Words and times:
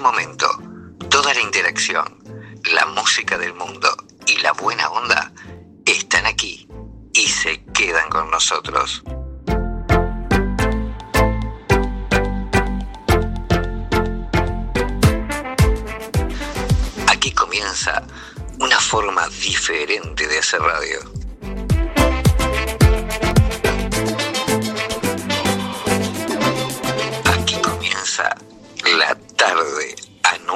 momento, 0.00 0.48
toda 1.08 1.34
la 1.34 1.40
interacción, 1.40 2.18
la 2.72 2.86
música 2.86 3.38
del 3.38 3.54
mundo 3.54 3.88
y 4.26 4.38
la 4.38 4.52
buena 4.52 4.88
onda 4.88 5.32
están 5.84 6.26
aquí 6.26 6.68
y 7.12 7.26
se 7.28 7.62
quedan 7.74 8.08
con 8.08 8.30
nosotros. 8.30 9.02
Aquí 17.08 17.32
comienza 17.32 18.02
una 18.58 18.78
forma 18.80 19.28
diferente 19.28 20.26
de 20.26 20.38
hacer 20.38 20.60
radio. 20.60 21.19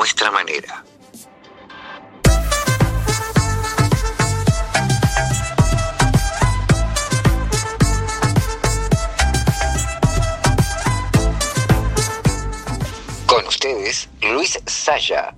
Nuestra 0.05 0.31
manera. 0.31 0.85
Con 13.25 13.47
ustedes, 13.47 14.11
Luis 14.21 14.61
Saya, 14.67 15.35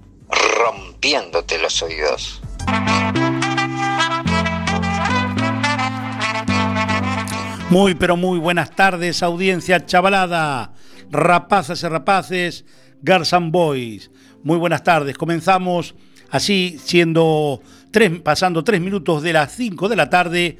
rompiéndote 0.58 1.58
los 1.58 1.80
oídos. 1.82 2.42
Muy, 7.70 7.94
pero 7.94 8.16
muy 8.16 8.40
buenas 8.40 8.72
tardes, 8.72 9.22
audiencia 9.22 9.86
chavalada, 9.86 10.72
rapazas 11.12 11.84
y 11.84 11.86
rapaces, 11.86 12.64
Garzan 13.00 13.52
Boys. 13.52 14.10
Muy 14.46 14.56
buenas 14.58 14.82
tardes. 14.84 15.18
Comenzamos 15.18 15.96
así, 16.30 16.78
siendo 16.80 17.60
tres, 17.90 18.20
pasando 18.20 18.62
tres 18.62 18.80
minutos 18.80 19.24
de 19.24 19.32
las 19.32 19.52
5 19.56 19.88
de 19.88 19.96
la 19.96 20.08
tarde, 20.08 20.56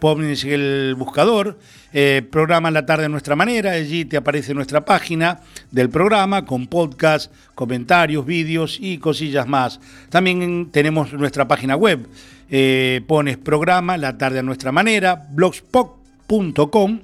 Pones 0.00 0.44
el 0.44 0.94
buscador, 0.96 1.58
eh, 1.92 2.22
programa 2.30 2.70
La 2.70 2.86
Tarde 2.86 3.06
a 3.06 3.08
Nuestra 3.08 3.34
Manera. 3.36 3.72
Allí 3.72 4.04
te 4.04 4.16
aparece 4.16 4.54
nuestra 4.54 4.84
página 4.84 5.40
del 5.70 5.88
programa 5.88 6.44
con 6.44 6.66
podcast, 6.66 7.32
comentarios, 7.54 8.26
vídeos 8.26 8.78
y 8.80 8.98
cosillas 8.98 9.48
más. 9.48 9.80
También 10.10 10.70
tenemos 10.70 11.12
nuestra 11.12 11.48
página 11.48 11.76
web. 11.76 12.06
Eh, 12.48 13.02
pones 13.06 13.38
programa 13.38 13.96
La 13.96 14.18
Tarde 14.18 14.40
a 14.40 14.42
Nuestra 14.42 14.72
Manera, 14.72 15.26
blogspot.com 15.30 17.00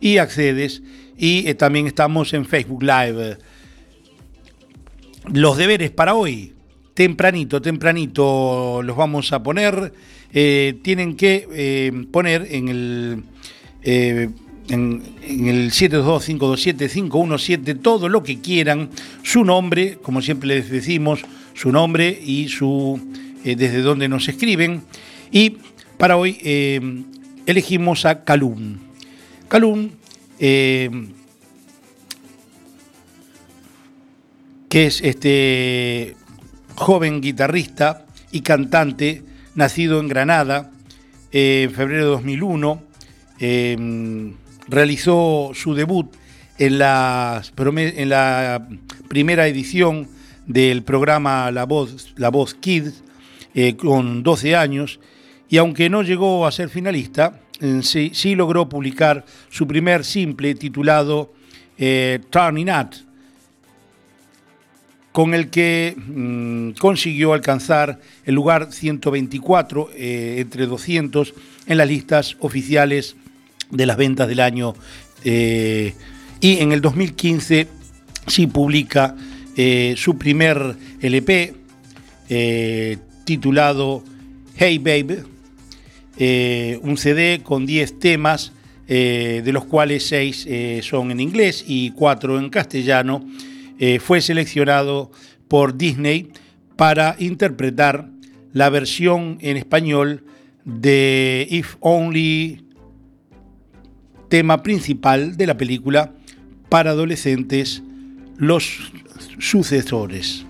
y 0.00 0.18
accedes. 0.18 0.82
Y 1.16 1.48
eh, 1.48 1.54
también 1.54 1.86
estamos 1.86 2.34
en 2.34 2.44
Facebook 2.44 2.82
Live. 2.82 3.38
Los 5.32 5.56
deberes 5.58 5.90
para 5.90 6.14
hoy, 6.14 6.54
tempranito, 7.00 7.62
tempranito 7.62 8.82
los 8.82 8.94
vamos 8.94 9.32
a 9.32 9.42
poner. 9.42 9.94
Eh, 10.34 10.78
tienen 10.82 11.16
que 11.16 11.48
eh, 11.50 11.90
poner 12.12 12.46
en 12.50 12.68
el, 12.68 13.22
eh, 13.82 14.28
en, 14.68 15.02
en 15.22 15.46
el 15.46 15.70
722-527-517 15.70 17.80
todo 17.80 18.10
lo 18.10 18.22
que 18.22 18.40
quieran, 18.40 18.90
su 19.22 19.46
nombre, 19.46 19.96
como 20.02 20.20
siempre 20.20 20.48
les 20.48 20.68
decimos, 20.68 21.22
su 21.54 21.72
nombre 21.72 22.20
y 22.22 22.48
su 22.48 23.00
eh, 23.46 23.56
desde 23.56 23.80
donde 23.80 24.06
nos 24.06 24.28
escriben. 24.28 24.82
Y 25.32 25.56
para 25.96 26.18
hoy 26.18 26.36
elegimos 27.46 28.04
a 28.04 28.24
Calum. 28.24 28.76
Calum, 29.48 29.88
que 34.68 34.70
es 34.70 35.00
este 35.00 36.19
joven 36.80 37.20
guitarrista 37.20 38.06
y 38.32 38.40
cantante, 38.40 39.22
nacido 39.54 40.00
en 40.00 40.08
Granada 40.08 40.70
eh, 41.30 41.64
en 41.68 41.74
febrero 41.74 42.04
de 42.04 42.10
2001, 42.10 42.82
eh, 43.38 44.32
realizó 44.66 45.50
su 45.54 45.74
debut 45.74 46.10
en 46.58 46.78
la, 46.78 47.42
primera 49.08 49.46
edición 49.46 50.08
del 50.46 50.82
programa 50.82 51.50
La 51.50 51.64
Voz, 51.64 52.14
La 52.16 52.30
Voz 52.30 52.54
Kids, 52.54 53.02
eh, 53.54 53.76
con 53.76 54.22
12 54.22 54.56
años, 54.56 55.00
y 55.48 55.58
aunque 55.58 55.90
no 55.90 56.02
llegó 56.02 56.46
a 56.46 56.52
ser 56.52 56.70
finalista, 56.70 57.40
sí, 57.82 58.10
sí 58.14 58.34
logró 58.34 58.68
publicar 58.68 59.26
su 59.50 59.66
primer 59.66 60.04
simple 60.04 60.54
titulado 60.54 61.34
eh, 61.76 62.20
Turning 62.30 62.70
Up, 62.70 62.90
con 65.12 65.34
el 65.34 65.50
que 65.50 65.96
mm, 65.96 66.78
consiguió 66.78 67.32
alcanzar 67.32 67.98
el 68.24 68.34
lugar 68.34 68.72
124 68.72 69.90
eh, 69.94 70.36
entre 70.38 70.66
200 70.66 71.34
en 71.66 71.78
las 71.78 71.88
listas 71.88 72.36
oficiales 72.40 73.16
de 73.70 73.86
las 73.86 73.96
ventas 73.96 74.28
del 74.28 74.40
año. 74.40 74.74
eh, 75.24 75.94
y 76.42 76.58
en 76.60 76.72
el 76.72 76.80
2015 76.80 77.68
sí 78.26 78.46
publica 78.46 79.14
eh, 79.56 79.94
su 79.96 80.16
primer 80.16 80.74
LP 81.00 81.54
titulado 83.24 84.02
Hey 84.56 84.78
Baby, 84.78 85.18
eh, 86.16 86.78
un 86.82 86.96
CD 86.96 87.40
con 87.42 87.66
10 87.66 87.98
temas, 87.98 88.52
de 88.86 89.50
los 89.52 89.66
cuales 89.66 90.04
6 90.08 90.48
son 90.82 91.12
en 91.12 91.20
inglés 91.20 91.64
y 91.66 91.90
4 91.92 92.40
en 92.40 92.50
castellano. 92.50 93.24
Eh, 93.82 93.98
fue 93.98 94.20
seleccionado 94.20 95.10
por 95.48 95.78
Disney 95.78 96.28
para 96.76 97.16
interpretar 97.18 98.10
la 98.52 98.68
versión 98.68 99.38
en 99.40 99.56
español 99.56 100.22
de 100.66 101.46
If 101.50 101.76
Only, 101.80 102.62
tema 104.28 104.62
principal 104.62 105.38
de 105.38 105.46
la 105.46 105.56
película 105.56 106.12
para 106.68 106.90
adolescentes, 106.90 107.82
Los 108.36 108.92
Sucesores. 109.38 110.44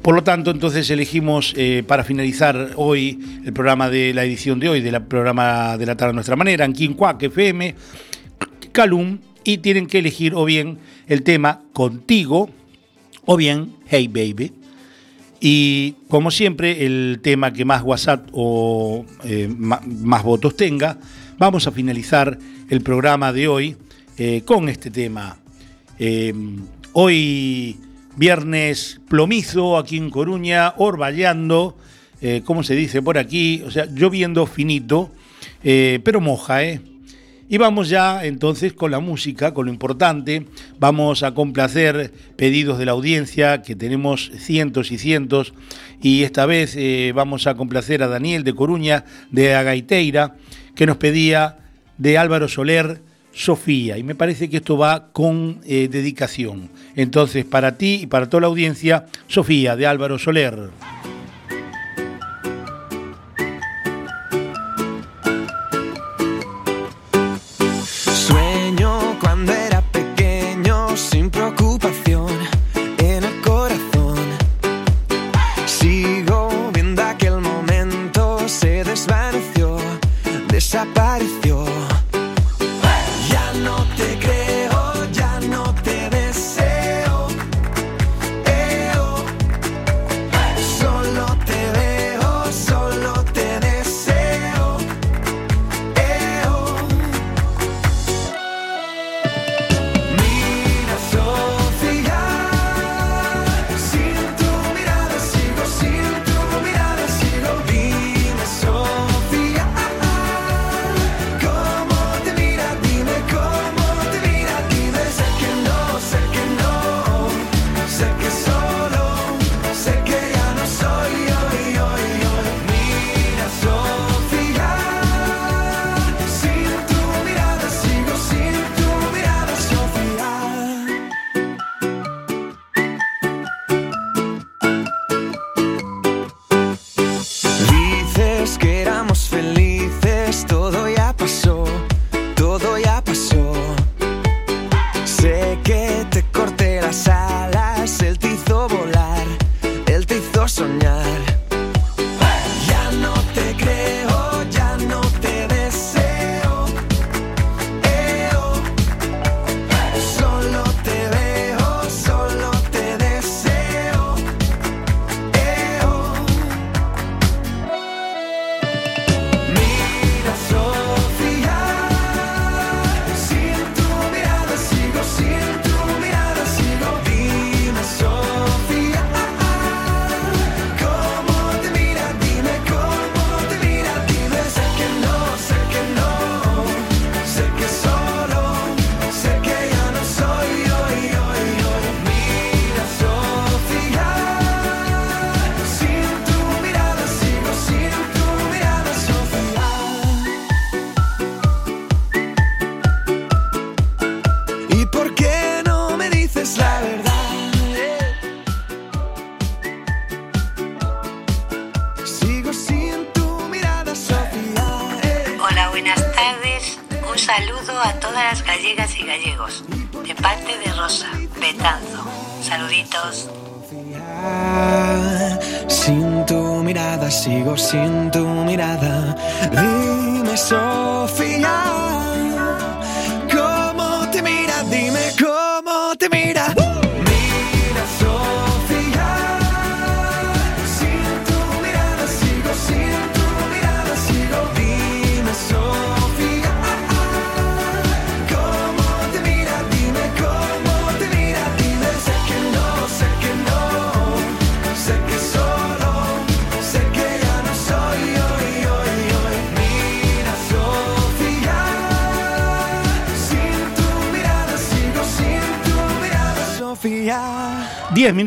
Por 0.00 0.14
lo 0.14 0.22
tanto, 0.22 0.52
entonces 0.52 0.88
elegimos 0.90 1.54
eh, 1.56 1.82
para 1.84 2.04
finalizar 2.04 2.74
hoy 2.76 3.40
el 3.44 3.52
programa 3.52 3.90
de 3.90 4.14
la 4.14 4.24
edición 4.24 4.60
de 4.60 4.68
hoy, 4.68 4.80
del 4.80 5.02
programa 5.02 5.76
de 5.76 5.86
la 5.86 5.96
tarde 5.96 6.10
a 6.10 6.14
nuestra 6.14 6.36
manera, 6.36 6.64
en 6.64 6.72
Quincuac 6.72 7.22
FM, 7.24 7.74
Calum, 8.70 9.18
y 9.44 9.58
tienen 9.58 9.86
que 9.86 9.98
elegir 9.98 10.34
o 10.34 10.44
bien 10.44 10.78
el 11.08 11.22
tema 11.22 11.62
Contigo 11.72 12.50
o 13.24 13.36
bien 13.36 13.72
Hey 13.86 14.08
Baby. 14.08 14.52
Y 15.40 15.96
como 16.08 16.30
siempre, 16.30 16.86
el 16.86 17.18
tema 17.22 17.52
que 17.52 17.64
más 17.64 17.82
WhatsApp 17.82 18.28
o 18.32 19.04
eh, 19.24 19.48
más 19.48 20.22
votos 20.22 20.56
tenga, 20.56 20.98
vamos 21.38 21.66
a 21.66 21.72
finalizar 21.72 22.38
el 22.68 22.80
programa 22.82 23.32
de 23.32 23.48
hoy 23.48 23.76
eh, 24.16 24.42
con 24.44 24.68
este 24.68 24.90
tema. 24.90 25.36
Eh, 25.98 26.32
hoy 26.92 27.76
viernes 28.16 29.00
plomizo 29.08 29.76
aquí 29.76 29.96
en 29.96 30.10
Coruña, 30.10 30.74
orvallando, 30.76 31.76
eh, 32.20 32.42
como 32.44 32.62
se 32.62 32.74
dice 32.74 33.02
por 33.02 33.18
aquí, 33.18 33.62
o 33.66 33.70
sea, 33.70 33.86
lloviendo 33.86 34.46
finito, 34.46 35.10
pero 35.62 36.20
moja, 36.20 36.62
¿eh? 36.62 36.80
Y 37.52 37.58
vamos 37.58 37.90
ya 37.90 38.24
entonces 38.24 38.72
con 38.72 38.90
la 38.90 38.98
música, 38.98 39.52
con 39.52 39.66
lo 39.66 39.72
importante. 39.72 40.46
Vamos 40.78 41.22
a 41.22 41.34
complacer 41.34 42.10
pedidos 42.34 42.78
de 42.78 42.86
la 42.86 42.92
audiencia, 42.92 43.60
que 43.60 43.76
tenemos 43.76 44.32
cientos 44.38 44.90
y 44.90 44.96
cientos. 44.96 45.52
Y 46.00 46.22
esta 46.22 46.46
vez 46.46 46.74
eh, 46.76 47.12
vamos 47.14 47.46
a 47.46 47.54
complacer 47.54 48.02
a 48.02 48.08
Daniel 48.08 48.42
de 48.42 48.54
Coruña, 48.54 49.04
de 49.30 49.54
Agaiteira, 49.54 50.36
que 50.74 50.86
nos 50.86 50.96
pedía 50.96 51.58
de 51.98 52.16
Álvaro 52.16 52.48
Soler, 52.48 53.02
Sofía. 53.34 53.98
Y 53.98 54.02
me 54.02 54.14
parece 54.14 54.48
que 54.48 54.56
esto 54.56 54.78
va 54.78 55.12
con 55.12 55.60
eh, 55.66 55.88
dedicación. 55.92 56.70
Entonces, 56.96 57.44
para 57.44 57.76
ti 57.76 58.00
y 58.04 58.06
para 58.06 58.30
toda 58.30 58.40
la 58.40 58.46
audiencia, 58.46 59.04
Sofía, 59.26 59.76
de 59.76 59.86
Álvaro 59.86 60.18
Soler. 60.18 60.70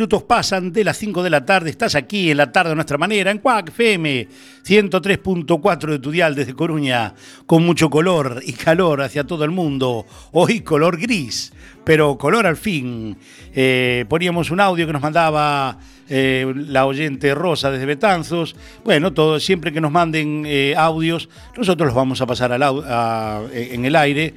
Minutos 0.05 0.21
pasan 0.23 0.71
de 0.71 0.83
las 0.83 0.97
5 0.97 1.23
de 1.23 1.31
la 1.31 1.43
tarde. 1.45 1.71
Estás 1.71 1.95
aquí 1.95 2.29
en 2.29 2.37
la 2.37 2.51
tarde 2.51 2.69
de 2.69 2.75
nuestra 2.75 2.95
manera, 2.99 3.31
en 3.31 3.39
Cuac 3.39 3.69
FM 3.69 4.27
103.4 4.63 5.89
de 5.89 5.97
tu 5.97 6.11
dial 6.11 6.35
desde 6.35 6.53
Coruña, 6.53 7.15
con 7.47 7.65
mucho 7.65 7.89
color 7.89 8.39
y 8.45 8.53
calor 8.53 9.01
hacia 9.01 9.23
todo 9.23 9.43
el 9.45 9.49
mundo. 9.49 10.05
Hoy 10.31 10.59
color 10.61 10.99
gris, 10.99 11.51
pero 11.83 12.19
color 12.19 12.45
al 12.45 12.55
fin. 12.55 13.17
Eh, 13.55 14.05
poníamos 14.07 14.51
un 14.51 14.59
audio 14.59 14.85
que 14.85 14.93
nos 14.93 15.01
mandaba 15.01 15.79
eh, 16.07 16.53
la 16.55 16.85
oyente 16.85 17.33
Rosa 17.33 17.71
desde 17.71 17.87
Betanzos. 17.87 18.55
Bueno, 18.83 19.11
todo, 19.11 19.39
siempre 19.39 19.73
que 19.73 19.81
nos 19.81 19.91
manden 19.91 20.43
eh, 20.45 20.75
audios, 20.77 21.29
nosotros 21.57 21.87
los 21.87 21.95
vamos 21.95 22.21
a 22.21 22.27
pasar 22.27 22.51
al 22.51 22.61
a- 22.61 23.41
en 23.51 23.85
el 23.85 23.95
aire, 23.95 24.35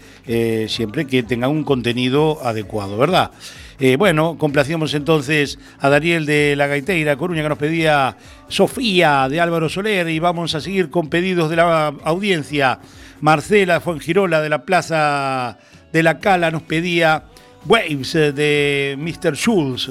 siempre 0.67 1.07
que 1.07 1.23
tengan 1.25 1.51
un 1.51 1.63
contenido 1.65 2.39
adecuado, 2.43 2.97
¿verdad? 2.97 3.33
Eh, 3.81 3.97
bueno, 3.97 4.37
complacíamos 4.39 4.93
entonces 4.95 5.59
a 5.79 5.89
Daniel 5.89 6.27
de 6.27 6.57
la 6.57 6.67
Gaiteira 6.67 7.17
Coruña 7.17 7.43
que 7.43 7.49
nos 7.49 7.59
pedía 7.59 8.17
Sofía 8.49 9.29
de 9.29 9.41
Álvaro 9.41 9.69
Soler 9.69 10.09
y 10.09 10.19
vamos 10.19 10.57
a 10.57 10.61
seguir 10.61 10.91
con 10.91 11.09
pedidos 11.09 11.49
de 11.49 11.57
la 11.57 11.95
audiencia. 12.03 12.81
Marcela 13.21 13.81
Fuengirola 13.81 14.41
de 14.41 14.49
la 14.49 14.65
Plaza 14.65 15.59
de 15.93 16.03
la 16.03 16.19
Cala 16.19 16.51
nos 16.51 16.63
pedía 16.63 17.25
Waves 17.67 18.15
eh, 18.17 18.33
de 18.33 18.97
Mr. 18.99 19.37
Schulz, 19.37 19.89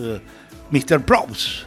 Mr. 0.72 1.02
Probst. 1.06 1.67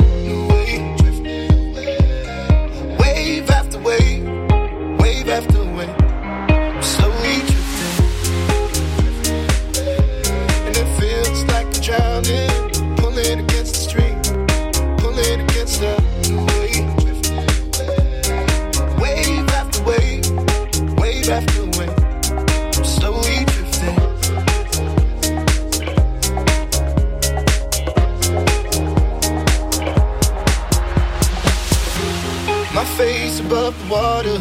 water. 34.21 34.39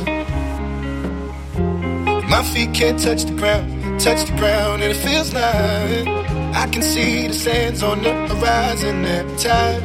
My 2.29 2.43
feet 2.43 2.73
can't 2.75 2.99
touch 2.99 3.25
the 3.25 3.35
ground, 3.37 4.01
touch 4.01 4.29
the 4.29 4.37
ground, 4.37 4.83
and 4.83 4.93
it 4.93 4.97
feels 4.97 5.33
like 5.33 6.07
I 6.55 6.69
can 6.71 6.83
see 6.83 7.27
the 7.27 7.35
sands 7.35 7.83
on 7.83 8.03
the 8.03 8.13
horizon 8.29 9.05
every 9.05 9.37
time 9.39 9.83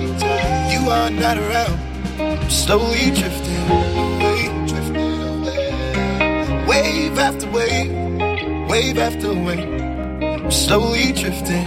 you 0.71 0.89
are 0.89 1.09
not 1.09 1.37
around. 1.37 1.79
I'm 2.19 2.49
slowly 2.49 3.11
drifting 3.11 3.71
away, 3.71 4.67
drifting 4.67 5.21
away. 5.29 6.65
Wave 6.67 7.17
after 7.17 7.49
wave, 7.51 8.69
wave 8.69 8.97
after 8.97 9.33
wave. 9.33 9.81
I'm 10.43 10.51
slowly 10.51 11.11
drifting, 11.13 11.65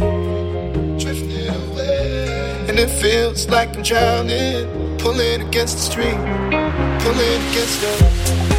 drifting 0.99 1.49
away. 1.49 2.67
And 2.69 2.79
it 2.79 2.91
feels 3.01 3.49
like 3.49 3.77
I'm 3.77 3.83
drowning, 3.83 4.99
pulling 4.99 5.43
against 5.43 5.77
the 5.77 5.83
stream, 5.83 6.48
pulling 7.01 7.43
against 7.51 7.81
the. 7.81 8.49
I 8.51 8.58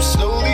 slowly 0.00 0.47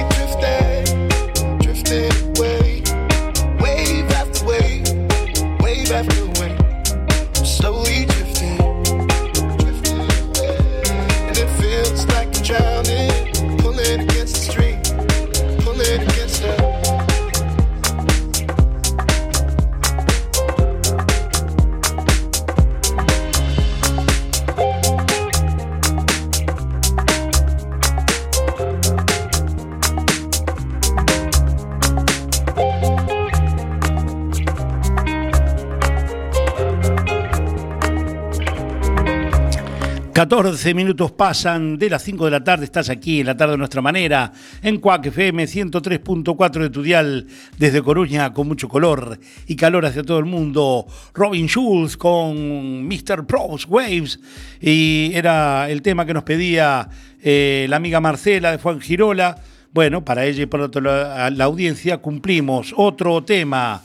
14 40.24 40.72
minutos 40.72 41.12
pasan 41.12 41.76
de 41.76 41.90
las 41.90 42.02
5 42.02 42.24
de 42.24 42.30
la 42.30 42.42
tarde, 42.42 42.64
estás 42.64 42.88
aquí 42.88 43.20
en 43.20 43.26
la 43.26 43.36
tarde 43.36 43.52
de 43.52 43.58
nuestra 43.58 43.82
manera, 43.82 44.32
en 44.62 44.78
Cuac 44.78 45.04
FM 45.04 45.44
103.4 45.44 46.62
de 46.62 46.70
Tudial, 46.70 47.26
desde 47.58 47.82
Coruña, 47.82 48.32
con 48.32 48.48
mucho 48.48 48.66
color 48.66 49.20
y 49.46 49.54
calor 49.54 49.84
hacia 49.84 50.02
todo 50.02 50.18
el 50.18 50.24
mundo. 50.24 50.86
Robin 51.12 51.46
Schulz 51.46 51.98
con 51.98 52.88
Mr. 52.88 53.26
Pros 53.26 53.66
Waves, 53.68 54.18
y 54.62 55.10
era 55.12 55.68
el 55.68 55.82
tema 55.82 56.06
que 56.06 56.14
nos 56.14 56.22
pedía 56.22 56.88
eh, 57.22 57.66
la 57.68 57.76
amiga 57.76 58.00
Marcela 58.00 58.50
de 58.52 58.56
Juan 58.56 58.80
Girola. 58.80 59.36
Bueno, 59.74 60.06
para 60.06 60.24
ella 60.24 60.44
y 60.44 60.46
para 60.46 60.70
la, 60.80 61.28
la 61.28 61.44
audiencia 61.44 61.98
cumplimos 61.98 62.72
otro 62.74 63.22
tema. 63.24 63.82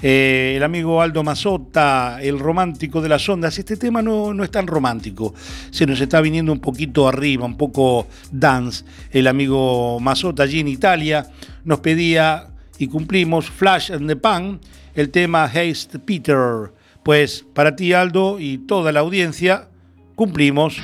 Eh, 0.00 0.54
el 0.56 0.62
amigo 0.62 1.02
Aldo 1.02 1.24
Mazota, 1.24 2.18
el 2.22 2.38
romántico 2.38 3.00
de 3.00 3.08
las 3.08 3.28
ondas. 3.28 3.58
Este 3.58 3.76
tema 3.76 4.00
no, 4.00 4.32
no 4.32 4.44
es 4.44 4.50
tan 4.50 4.66
romántico. 4.66 5.34
Se 5.70 5.86
nos 5.86 6.00
está 6.00 6.20
viniendo 6.20 6.52
un 6.52 6.60
poquito 6.60 7.08
arriba, 7.08 7.44
un 7.44 7.56
poco 7.56 8.06
dance. 8.30 8.84
El 9.10 9.26
amigo 9.26 9.98
Mazota 10.00 10.44
allí 10.44 10.60
en 10.60 10.68
Italia 10.68 11.28
nos 11.64 11.80
pedía 11.80 12.48
y 12.78 12.86
cumplimos 12.86 13.50
Flash 13.50 13.92
and 13.92 14.08
the 14.08 14.16
Pan, 14.16 14.60
el 14.94 15.10
tema 15.10 15.44
Haste 15.44 15.98
Peter. 15.98 16.72
Pues 17.02 17.44
para 17.52 17.74
ti, 17.74 17.92
Aldo, 17.92 18.38
y 18.38 18.58
toda 18.58 18.92
la 18.92 19.00
audiencia, 19.00 19.68
cumplimos. 20.14 20.76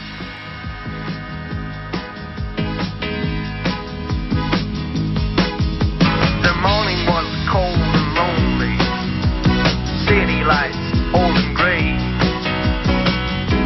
City 10.44 10.52
lights 10.52 10.76
old 11.14 11.36
and 11.36 11.56
gray. 11.56 11.96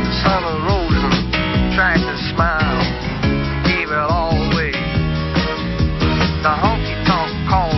The 0.04 0.12
sun 0.23 0.44
arose 0.44 1.02
and 1.02 1.75
tried 1.75 1.99
to 1.99 2.16
smile, 2.30 2.78
gave 3.64 3.90
it 3.90 3.99
all 3.99 4.30
away. 4.30 4.73
The 6.42 6.54
honky 6.54 6.94
tonk 7.06 7.49
called 7.49 7.77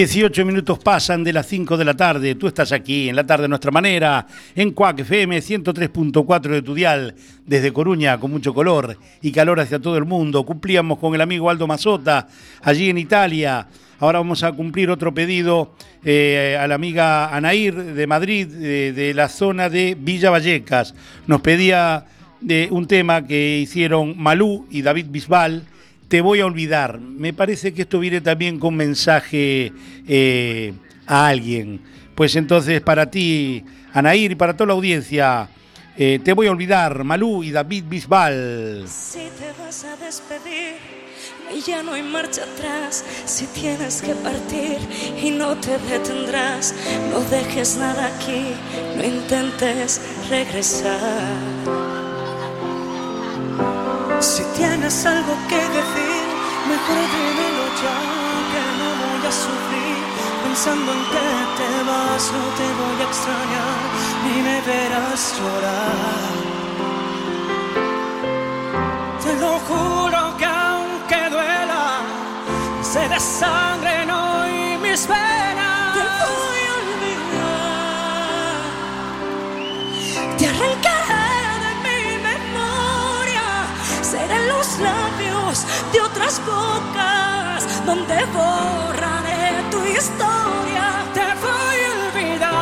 18 0.00 0.46
minutos 0.46 0.78
pasan 0.78 1.22
de 1.22 1.30
las 1.30 1.46
5 1.46 1.76
de 1.76 1.84
la 1.84 1.92
tarde. 1.92 2.34
Tú 2.34 2.46
estás 2.46 2.72
aquí 2.72 3.10
en 3.10 3.16
la 3.16 3.26
tarde 3.26 3.42
de 3.42 3.48
nuestra 3.48 3.70
manera, 3.70 4.26
en 4.54 4.70
Cuac 4.70 5.00
FM 5.00 5.38
103.4 5.40 6.40
de 6.40 6.62
tu 6.62 6.74
dial, 6.74 7.14
desde 7.44 7.70
Coruña, 7.70 8.18
con 8.18 8.30
mucho 8.30 8.54
color 8.54 8.96
y 9.20 9.30
calor 9.30 9.60
hacia 9.60 9.78
todo 9.78 9.98
el 9.98 10.06
mundo. 10.06 10.46
Cumplíamos 10.46 10.98
con 10.98 11.14
el 11.14 11.20
amigo 11.20 11.50
Aldo 11.50 11.66
Mazota, 11.66 12.28
allí 12.62 12.88
en 12.88 12.96
Italia. 12.96 13.66
Ahora 13.98 14.20
vamos 14.20 14.42
a 14.42 14.52
cumplir 14.52 14.88
otro 14.88 15.12
pedido 15.12 15.74
eh, 16.02 16.56
a 16.58 16.66
la 16.66 16.76
amiga 16.76 17.36
Anair 17.36 17.74
de 17.74 18.06
Madrid, 18.06 18.46
de, 18.46 18.94
de 18.94 19.12
la 19.12 19.28
zona 19.28 19.68
de 19.68 19.98
Villa 20.00 20.30
Vallecas. 20.30 20.94
Nos 21.26 21.42
pedía 21.42 22.06
de 22.40 22.68
un 22.70 22.86
tema 22.86 23.26
que 23.26 23.58
hicieron 23.58 24.14
Malú 24.16 24.66
y 24.70 24.80
David 24.80 25.08
Bisbal 25.10 25.64
te 26.10 26.20
voy 26.20 26.40
a 26.40 26.46
olvidar. 26.46 26.98
Me 26.98 27.32
parece 27.32 27.72
que 27.72 27.82
esto 27.82 28.00
viene 28.00 28.20
también 28.20 28.58
con 28.58 28.74
mensaje 28.74 29.72
eh, 30.08 30.72
a 31.06 31.28
alguien. 31.28 31.80
Pues 32.16 32.34
entonces 32.34 32.80
para 32.80 33.08
ti, 33.08 33.64
Anair, 33.92 34.32
y 34.32 34.34
para 34.34 34.54
toda 34.54 34.66
la 34.66 34.72
audiencia, 34.72 35.48
eh, 35.96 36.18
te 36.24 36.32
voy 36.32 36.48
a 36.48 36.50
olvidar, 36.50 37.04
Malú 37.04 37.44
y 37.44 37.52
David 37.52 37.84
Bisbal. 37.88 38.86
Si 38.88 39.20
te 39.20 39.62
vas 39.62 39.84
a 39.84 39.96
despedir 40.04 40.74
y 41.56 41.60
ya 41.60 41.80
no 41.84 41.92
hay 41.92 42.02
marcha 42.02 42.42
atrás, 42.42 43.04
si 43.24 43.46
tienes 43.46 44.02
que 44.02 44.16
partir 44.16 44.78
y 45.22 45.30
no 45.30 45.54
te 45.58 45.78
detendrás, 45.78 46.74
no 47.12 47.20
dejes 47.20 47.76
nada 47.76 48.10
aquí, 48.16 48.46
no 48.96 49.04
intentes 49.04 50.00
regresar. 50.28 51.89
Tienes 54.90 55.06
algo 55.06 55.36
que 55.48 55.56
decir, 55.56 56.26
mejor 56.68 56.98
dímelo 57.14 57.66
ya, 57.80 57.98
que 58.50 58.62
no 58.78 58.88
voy 59.02 59.22
a 59.24 59.32
sufrir. 59.32 59.98
Pensando 60.42 60.92
en 60.92 61.02
que 61.12 61.28
te 61.58 61.70
vas, 61.88 62.32
no 62.32 62.44
te 62.58 62.66
voy 62.80 62.98
a 63.00 63.06
extrañar, 63.06 63.82
ni 64.24 64.42
me 64.42 64.60
verás 64.62 65.34
llorar. 65.38 66.34
Te 69.22 69.32
lo 69.38 69.52
juro 69.68 70.36
que 70.38 70.46
aunque 70.46 71.30
duela, 71.30 72.00
se 72.82 73.08
desangren 73.08 74.10
hoy 74.10 74.78
mis 74.82 75.06
venas. 75.06 75.59
Los 84.70 84.78
labios 84.80 85.66
de 85.92 86.00
otras 86.00 86.40
bocas, 86.46 87.84
donde 87.86 88.24
borraré 88.26 89.64
tu 89.70 89.78
historia. 89.84 91.04
Te 91.14 91.26
voy 91.44 91.78
a 91.86 91.92
olvidar, 92.06 92.54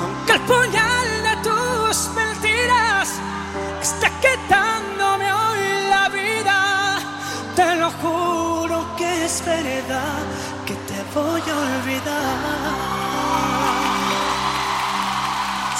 aunque 0.00 0.32
el 0.32 0.40
puñal 0.42 1.08
de 1.28 1.36
tus 1.42 2.08
mentiras 2.14 3.08
esté 3.82 4.08
quitándome 4.22 5.32
hoy 5.32 5.60
la 5.90 6.08
vida. 6.08 6.98
Te 7.56 7.74
lo 7.76 7.90
juro 8.02 8.96
que 8.96 9.24
es 9.26 9.44
verdad 9.44 10.22
que 10.66 10.74
te 10.74 11.04
voy 11.14 11.40
a 11.40 11.54
olvidar. 11.58 12.92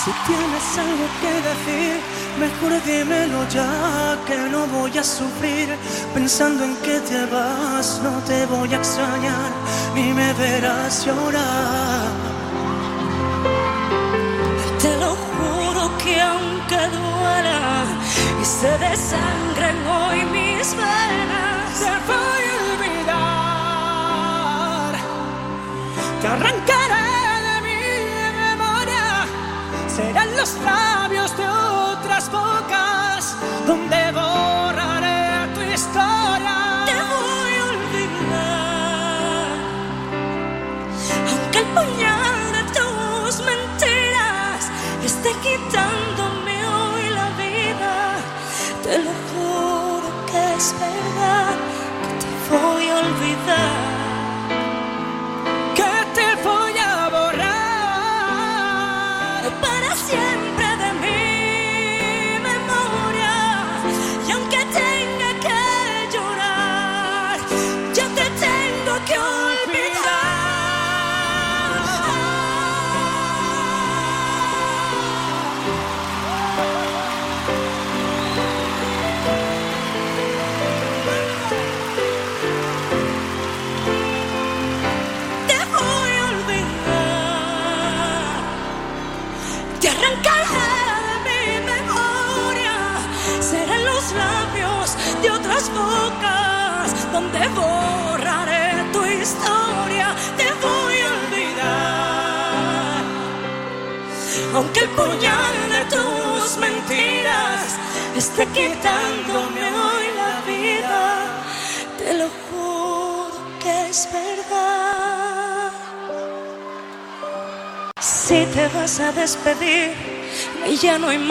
Si 0.04 0.10
tienes 0.26 0.78
algo 0.78 1.06
que 1.22 1.32
decir, 1.48 1.94
mejor 2.38 2.72
dímelo 2.84 3.48
ya, 3.48 4.16
que 4.26 4.36
no 4.50 4.66
voy 4.66 4.96
a 4.98 5.04
sufrir. 5.04 5.68
Pensando 6.14 6.64
en 6.64 6.76
que 6.76 7.00
te 7.00 7.26
vas, 7.26 8.00
no 8.02 8.12
te 8.28 8.46
voy 8.46 8.72
a 8.72 8.76
extrañar, 8.76 9.50
ni 9.94 10.12
me 10.12 10.32
verás 10.34 11.04
llorar. 11.04 12.10
Te 14.80 14.96
lo 14.98 15.10
juro 15.10 15.98
que 15.98 16.20
aunque 16.20 16.80
duela 16.98 17.84
y 18.40 18.44
se 18.44 18.78
desangren 18.78 19.86
hoy 19.86 20.24
mis 20.36 20.74
venas, 20.76 21.78
te 21.78 21.94
voy 22.10 22.44
a 22.50 22.56
olvidar. 22.72 23.32
Te 26.20 26.26
arrancaré 26.28 27.08
de 27.48 27.56
mi 27.66 27.80
memoria, 28.42 29.06
serán 29.96 30.30
los 30.36 30.50
labios 30.64 31.30
de 31.36 31.51
bocas 32.32 33.36
donde 33.66 34.12
borraré 34.12 34.31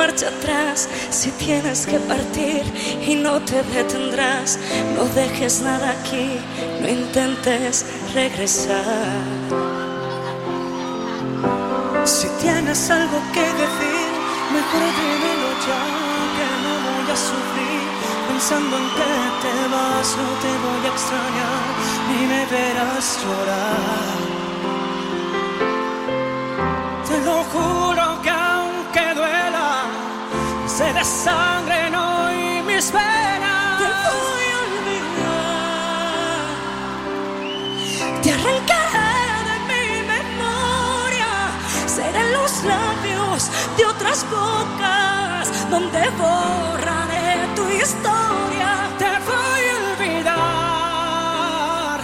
marcha 0.01 0.29
atrás, 0.29 0.89
si 1.11 1.29
tienes 1.45 1.85
que 1.85 1.99
partir 1.99 2.63
y 3.07 3.13
no 3.13 3.39
te 3.41 3.61
detendrás, 3.77 4.57
no 4.95 5.03
dejes 5.21 5.61
nada 5.61 5.91
aquí, 5.91 6.27
no 6.81 6.87
intentes 6.89 7.85
regresar. 8.15 9.21
Si 12.03 12.27
tienes 12.41 12.81
algo 12.89 13.19
que 13.35 13.45
decir, 13.63 14.09
mejor 14.57 14.87
dímelo 14.99 15.51
ya, 15.67 15.83
que 16.35 16.47
no 16.63 16.73
voy 16.87 17.07
a 17.15 17.17
sufrir. 17.29 17.83
Pensando 18.27 18.73
en 18.81 18.87
que 18.97 19.13
te 19.43 19.55
vas, 19.73 20.07
no 20.21 20.29
te 20.43 20.51
voy 20.65 20.83
a 20.87 20.91
extrañar, 20.95 21.63
ni 22.07 22.21
me 22.31 22.43
verás 22.55 23.05
llorar. 23.21 24.10
Donde 46.01 46.17
borraré 46.17 47.53
tu 47.55 47.63
historia. 47.69 48.89
Te 48.97 49.11
voy 49.29 49.63
a 49.69 49.73
olvidar. 49.93 51.99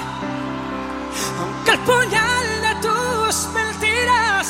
Aunque 1.40 1.72
el 1.72 1.80
puñal 1.80 2.62
de 2.62 2.76
tus 2.82 3.48
mentiras 3.54 4.48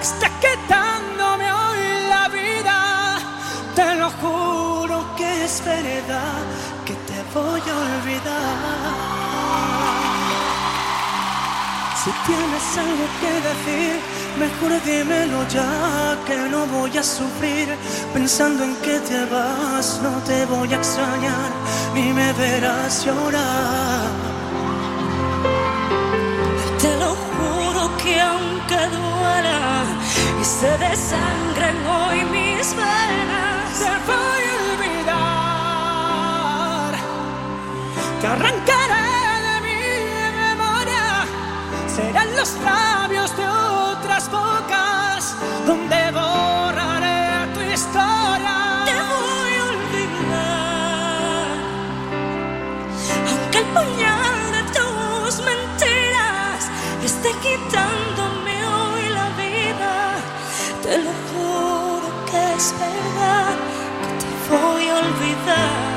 está 0.00 0.30
quitándome 0.40 1.52
hoy 1.52 1.78
la 2.08 2.28
vida, 2.28 3.18
te 3.74 3.96
lo 3.96 4.10
juro 4.10 5.04
que 5.16 5.44
es 5.44 5.60
verdad 5.64 6.44
que 6.84 6.94
te 6.94 7.22
voy 7.34 7.60
a 7.60 7.76
olvidar. 7.86 9.08
Si 12.04 12.10
tienes 12.26 12.78
algo 12.78 13.06
que 13.20 13.32
decir, 13.48 13.94
mejor 14.38 14.70
dímelo 14.84 15.46
ya, 15.48 16.16
que 16.26 16.36
no 16.48 16.66
voy 16.66 16.96
a 16.96 17.02
sufrir. 17.02 17.68
Pensando 18.12 18.64
en 18.64 18.74
que 18.76 19.00
te 19.00 19.24
vas, 19.26 20.00
no 20.02 20.12
te 20.28 20.46
voy 20.46 20.72
a 20.72 20.76
extrañar, 20.76 21.50
ni 21.94 22.12
me 22.12 22.32
verás 22.32 23.04
llorar. 23.04 24.08
Te 26.82 26.96
lo 27.02 27.10
juro 27.34 27.96
que 28.02 28.20
aunque 28.20 28.80
duela 28.96 29.84
y 30.40 30.44
se 30.44 30.70
desangren 30.78 31.76
hoy 31.86 32.18
mis 32.36 32.74
venas, 32.82 33.78
te 33.82 33.92
voy 34.10 34.42
a 34.50 34.54
olvidar. 34.70 35.32
Te 38.20 38.26
arrancaré 38.26 39.08
de 39.46 39.56
mi 39.66 39.80
memoria, 40.44 41.06
serán 41.94 42.30
los 42.36 42.50
labios 42.64 42.97
donde 45.68 46.00
borraré 46.12 47.52
tu 47.52 47.60
historia. 47.60 48.56
Te 48.88 48.96
voy 49.12 49.52
a 49.60 49.64
olvidar. 49.74 51.56
Aunque 53.28 53.58
el 53.58 53.68
puñal 53.76 54.40
de 54.56 54.62
tus 54.76 55.32
mentiras 55.50 56.60
esté 57.04 57.30
quitándome 57.44 58.54
hoy 58.76 59.02
la 59.18 59.28
vida, 59.42 59.94
te 60.84 60.92
lo 61.04 61.12
juro 61.28 62.08
que 62.30 62.40
es 62.56 62.66
verdad 62.86 63.54
que 64.02 64.10
te 64.22 64.30
voy 64.50 64.84
a 64.88 64.94
olvidar. 65.04 65.87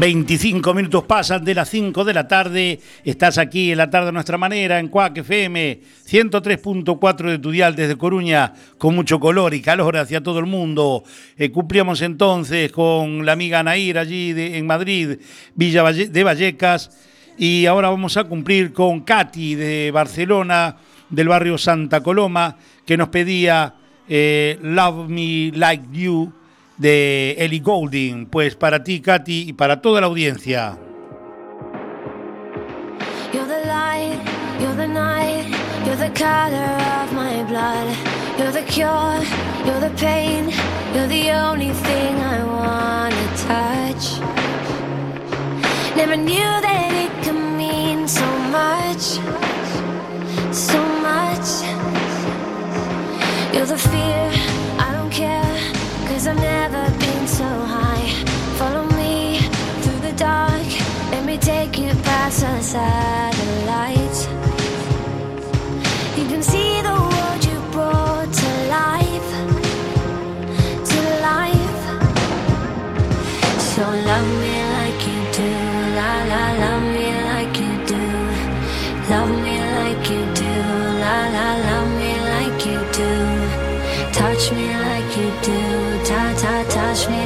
25 0.00 0.72
minutos 0.72 1.04
pasan 1.04 1.44
de 1.44 1.54
las 1.54 1.68
5 1.68 2.06
de 2.06 2.14
la 2.14 2.26
tarde. 2.26 2.80
Estás 3.04 3.36
aquí 3.36 3.70
en 3.70 3.76
la 3.76 3.90
tarde 3.90 4.08
a 4.08 4.12
nuestra 4.12 4.38
manera, 4.38 4.78
en 4.78 4.88
Cuac 4.88 5.18
FM 5.18 5.78
103.4 6.08 7.28
de 7.28 7.38
tu 7.38 7.50
dial 7.50 7.76
desde 7.76 7.98
Coruña, 7.98 8.54
con 8.78 8.94
mucho 8.94 9.20
color 9.20 9.52
y 9.52 9.60
calor 9.60 9.98
hacia 9.98 10.22
todo 10.22 10.38
el 10.38 10.46
mundo. 10.46 11.04
Eh, 11.36 11.50
cumplíamos 11.50 12.00
entonces 12.00 12.72
con 12.72 13.26
la 13.26 13.32
amiga 13.32 13.62
Nair 13.62 13.98
allí 13.98 14.32
en 14.34 14.66
Madrid, 14.66 15.18
Villa 15.54 15.82
de 15.92 16.24
Vallecas. 16.24 16.90
Y 17.36 17.66
ahora 17.66 17.90
vamos 17.90 18.16
a 18.16 18.24
cumplir 18.24 18.72
con 18.72 19.00
Katy 19.00 19.54
de 19.54 19.90
Barcelona, 19.90 20.78
del 21.10 21.28
barrio 21.28 21.58
Santa 21.58 22.02
Coloma, 22.02 22.56
que 22.86 22.96
nos 22.96 23.10
pedía 23.10 23.74
eh, 24.08 24.58
Love 24.62 25.10
Me 25.10 25.52
Like 25.54 25.88
You 25.92 26.39
de 26.80 27.36
Ellie 27.38 27.60
Goulding. 27.60 28.26
Pues 28.26 28.56
para 28.56 28.82
ti, 28.82 29.00
Katy, 29.00 29.48
y 29.48 29.52
para 29.52 29.80
toda 29.80 30.00
la 30.00 30.08
audiencia. 30.08 30.76
You're 33.32 33.46
the 33.46 33.64
light, 33.66 34.18
you're 34.60 34.74
the 34.74 34.88
night, 34.88 35.46
you're 35.86 35.96
the 35.96 36.10
color 36.18 36.76
of 37.04 37.12
my 37.12 37.44
blood. 37.44 38.20
You're 38.38 38.52
the 38.52 38.62
cure, 38.62 39.20
you're 39.66 39.80
the 39.80 39.90
pain, 39.98 40.50
you're 40.94 41.06
the 41.08 41.30
only 41.30 41.72
thing 41.72 42.16
I 42.16 42.42
wanna 42.42 43.26
touch. 43.36 44.18
Never 45.94 46.16
knew 46.16 46.60
that 46.62 46.92
it 46.94 47.12
could 47.22 47.34
mean 47.34 48.08
so 48.08 48.24
much, 48.48 49.20
so 50.54 50.80
much. 51.02 51.48
You're 53.52 53.66
the 53.66 53.76
fear, 53.76 54.32
I 54.78 54.90
don't 54.96 55.10
care, 55.10 55.49
cause 56.20 56.28
I've 56.28 56.36
never 56.36 56.84
been 56.98 57.26
so 57.26 57.44
high. 57.44 58.08
Follow 58.58 58.84
me 58.96 59.38
through 59.80 60.00
the 60.00 60.12
dark, 60.12 60.68
let 61.12 61.24
me 61.24 61.38
take 61.38 61.78
you 61.78 61.92
past 62.08 62.40
the 62.40 62.60
satellites. 62.60 64.28
You 66.18 66.26
can 66.28 66.42
see 66.42 66.82
the 66.82 66.96
world 67.10 67.42
you 67.50 67.58
brought 67.72 68.30
to 68.42 68.50
life, 68.78 69.30
to 70.90 71.00
life. 71.30 71.84
So 73.72 73.82
love 74.10 74.28
me 74.42 74.56
like 74.76 75.00
you 75.10 75.20
do, 75.40 75.50
la 75.98 76.12
la, 76.32 76.44
love 76.64 76.84
me 76.96 77.08
like 77.30 77.54
you 77.64 77.72
do. 77.92 78.04
Love 79.12 79.32
me 79.44 79.56
like 79.78 80.04
you 80.12 80.22
do, 80.42 80.54
la 81.04 81.16
la, 81.36 81.48
love 81.68 81.90
me 82.00 82.12
like 82.34 82.66
you 82.66 82.78
do. 83.00 83.12
Touch 84.12 84.52
me 84.52 84.66
like 84.86 85.16
you 85.16 85.30
do, 85.48 85.89
touch 86.92 87.08
me 87.08 87.19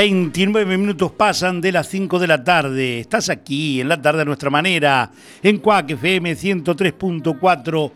29 0.00 0.78
minutos 0.78 1.12
pasan 1.12 1.60
de 1.60 1.72
las 1.72 1.86
5 1.88 2.18
de 2.18 2.26
la 2.26 2.42
tarde. 2.42 3.00
Estás 3.00 3.28
aquí 3.28 3.82
en 3.82 3.88
la 3.90 4.00
tarde 4.00 4.22
a 4.22 4.24
nuestra 4.24 4.48
manera, 4.48 5.10
en 5.42 5.58
Cuac 5.58 5.90
FM 5.90 6.38
103.4 6.38 7.92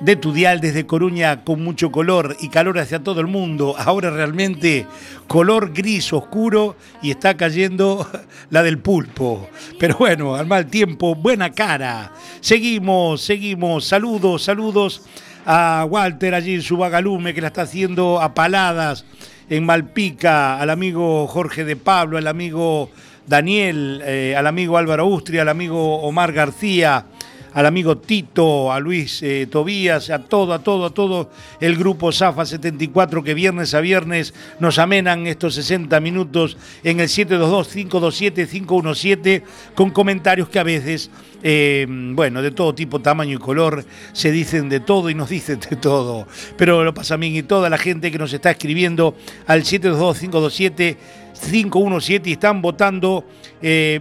de 0.00 0.16
tu 0.16 0.32
dial 0.32 0.62
desde 0.62 0.86
Coruña 0.86 1.44
con 1.44 1.62
mucho 1.62 1.92
color 1.92 2.38
y 2.40 2.48
calor 2.48 2.78
hacia 2.78 3.04
todo 3.04 3.20
el 3.20 3.26
mundo. 3.26 3.74
Ahora 3.78 4.08
realmente 4.08 4.86
color 5.26 5.74
gris 5.74 6.10
oscuro 6.14 6.76
y 7.02 7.10
está 7.10 7.36
cayendo 7.36 8.08
la 8.48 8.62
del 8.62 8.78
pulpo. 8.78 9.46
Pero 9.78 9.98
bueno, 9.98 10.36
al 10.36 10.46
mal 10.46 10.68
tiempo, 10.68 11.14
buena 11.14 11.52
cara. 11.52 12.14
Seguimos, 12.40 13.20
seguimos. 13.20 13.84
Saludos, 13.84 14.44
saludos 14.44 15.02
a 15.44 15.86
Walter 15.86 16.34
allí 16.34 16.54
en 16.54 16.62
su 16.62 16.78
vagalume 16.78 17.34
que 17.34 17.42
la 17.42 17.48
está 17.48 17.62
haciendo 17.62 18.22
a 18.22 18.32
paladas 18.32 19.04
en 19.50 19.66
Malpica, 19.66 20.58
al 20.60 20.70
amigo 20.70 21.26
Jorge 21.26 21.64
de 21.64 21.76
Pablo, 21.76 22.16
al 22.16 22.28
amigo 22.28 22.88
Daniel, 23.26 24.00
eh, 24.06 24.34
al 24.36 24.46
amigo 24.46 24.78
Álvaro 24.78 25.06
Ustria, 25.06 25.42
al 25.42 25.48
amigo 25.48 26.00
Omar 26.02 26.32
García, 26.32 27.04
al 27.52 27.66
amigo 27.66 27.98
Tito, 27.98 28.72
a 28.72 28.80
Luis 28.80 29.22
eh, 29.22 29.46
Tobías, 29.50 30.08
a 30.10 30.20
todo, 30.20 30.52
a 30.52 30.60
todo, 30.60 30.86
a 30.86 30.90
todo 30.90 31.30
el 31.60 31.76
grupo 31.76 32.12
Zafa 32.12 32.46
74 32.46 33.24
que 33.24 33.34
viernes 33.34 33.74
a 33.74 33.80
viernes 33.80 34.32
nos 34.58 34.78
amenan 34.78 35.26
estos 35.26 35.56
60 35.56 36.00
minutos 36.00 36.56
en 36.84 37.00
el 37.00 37.08
722-527-517 37.08 39.42
con 39.74 39.90
comentarios 39.90 40.48
que 40.48 40.58
a 40.58 40.64
veces, 40.64 41.10
eh, 41.42 41.86
bueno, 41.88 42.40
de 42.42 42.50
todo 42.52 42.74
tipo, 42.74 43.00
tamaño 43.00 43.36
y 43.36 43.38
color, 43.38 43.84
se 44.12 44.30
dicen 44.30 44.68
de 44.68 44.80
todo 44.80 45.08
y 45.10 45.14
nos 45.14 45.28
dicen 45.28 45.60
de 45.60 45.76
todo. 45.76 46.26
Pero 46.56 46.82
lo 46.84 46.94
pasa 46.94 47.14
a 47.14 47.18
mí 47.18 47.36
y 47.36 47.42
toda 47.42 47.68
la 47.68 47.78
gente 47.78 48.10
que 48.10 48.18
nos 48.18 48.32
está 48.32 48.52
escribiendo 48.52 49.14
al 49.46 49.62
722-527-517 49.62 52.26
y 52.26 52.32
están 52.32 52.62
votando. 52.62 53.24
Eh, 53.62 54.00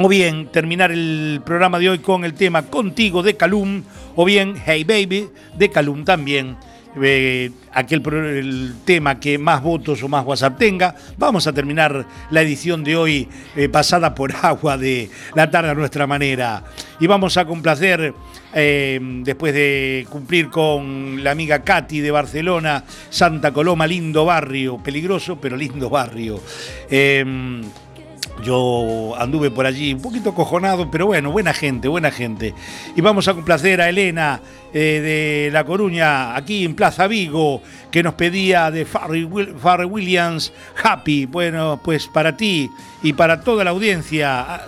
o 0.00 0.08
bien 0.08 0.46
terminar 0.46 0.92
el 0.92 1.42
programa 1.44 1.78
de 1.80 1.90
hoy 1.90 1.98
con 1.98 2.24
el 2.24 2.34
tema 2.34 2.62
Contigo 2.62 3.22
de 3.24 3.36
Calum, 3.36 3.82
o 4.14 4.24
bien 4.24 4.54
Hey 4.64 4.84
Baby 4.84 5.28
de 5.56 5.70
Calum 5.70 6.04
también. 6.04 6.56
Eh, 7.00 7.50
aquel 7.72 8.02
el 8.12 8.74
tema 8.84 9.20
que 9.20 9.38
más 9.38 9.62
votos 9.62 10.02
o 10.02 10.08
más 10.08 10.24
WhatsApp 10.24 10.56
tenga. 10.56 10.94
Vamos 11.16 11.46
a 11.46 11.52
terminar 11.52 12.06
la 12.30 12.42
edición 12.42 12.82
de 12.82 12.96
hoy 12.96 13.28
eh, 13.56 13.68
pasada 13.68 14.14
por 14.14 14.32
agua 14.42 14.78
de 14.78 15.10
la 15.34 15.50
tarde 15.50 15.70
a 15.70 15.74
nuestra 15.74 16.06
manera. 16.06 16.64
Y 17.00 17.06
vamos 17.06 17.36
a 17.36 17.44
complacer, 17.44 18.14
eh, 18.54 18.98
después 19.02 19.52
de 19.52 20.06
cumplir 20.08 20.48
con 20.48 21.22
la 21.22 21.32
amiga 21.32 21.62
Katy 21.62 22.00
de 22.00 22.10
Barcelona, 22.10 22.84
Santa 23.10 23.52
Coloma, 23.52 23.86
lindo 23.86 24.24
barrio, 24.24 24.78
peligroso, 24.78 25.40
pero 25.40 25.56
lindo 25.56 25.90
barrio. 25.90 26.40
Yo 28.42 29.14
anduve 29.18 29.50
por 29.50 29.66
allí 29.66 29.94
un 29.94 30.02
poquito 30.02 30.34
cojonado, 30.34 30.90
pero 30.90 31.06
bueno, 31.06 31.32
buena 31.32 31.52
gente, 31.52 31.88
buena 31.88 32.10
gente. 32.10 32.54
Y 32.94 33.00
vamos 33.00 33.26
a 33.26 33.34
complacer 33.34 33.80
a 33.80 33.88
Elena 33.88 34.40
eh, 34.72 35.46
de 35.48 35.50
La 35.52 35.64
Coruña, 35.64 36.36
aquí 36.36 36.64
en 36.64 36.74
Plaza 36.74 37.08
Vigo, 37.08 37.62
que 37.90 38.02
nos 38.02 38.14
pedía 38.14 38.70
de 38.70 38.84
Farry, 38.84 39.24
Williams, 39.24 40.52
Happy. 40.82 41.26
Bueno, 41.26 41.80
pues 41.82 42.06
para 42.06 42.36
ti 42.36 42.70
y 43.02 43.12
para 43.12 43.40
toda 43.40 43.64
la 43.64 43.70
audiencia. 43.70 44.40
Ah, 44.40 44.60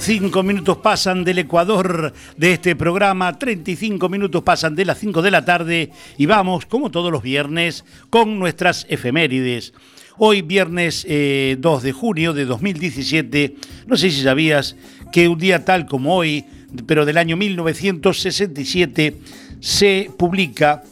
5 0.00 0.42
minutos 0.42 0.78
pasan 0.78 1.24
del 1.24 1.38
Ecuador 1.38 2.12
de 2.36 2.52
este 2.52 2.74
programa, 2.74 3.38
35 3.38 4.08
minutos 4.08 4.42
pasan 4.42 4.74
de 4.74 4.84
las 4.84 4.98
5 4.98 5.22
de 5.22 5.30
la 5.30 5.44
tarde 5.44 5.90
y 6.16 6.26
vamos, 6.26 6.66
como 6.66 6.90
todos 6.90 7.12
los 7.12 7.22
viernes, 7.22 7.84
con 8.10 8.38
nuestras 8.38 8.86
efemérides. 8.88 9.72
Hoy, 10.16 10.42
viernes 10.42 11.04
eh, 11.08 11.56
2 11.58 11.82
de 11.82 11.92
junio 11.92 12.32
de 12.32 12.44
2017, 12.44 13.56
no 13.86 13.96
sé 13.96 14.10
si 14.10 14.22
sabías 14.22 14.76
que 15.12 15.28
un 15.28 15.38
día 15.38 15.64
tal 15.64 15.86
como 15.86 16.16
hoy, 16.16 16.44
pero 16.86 17.04
del 17.04 17.18
año 17.18 17.36
1967, 17.36 19.16
se 19.60 20.10
publica 20.18 20.82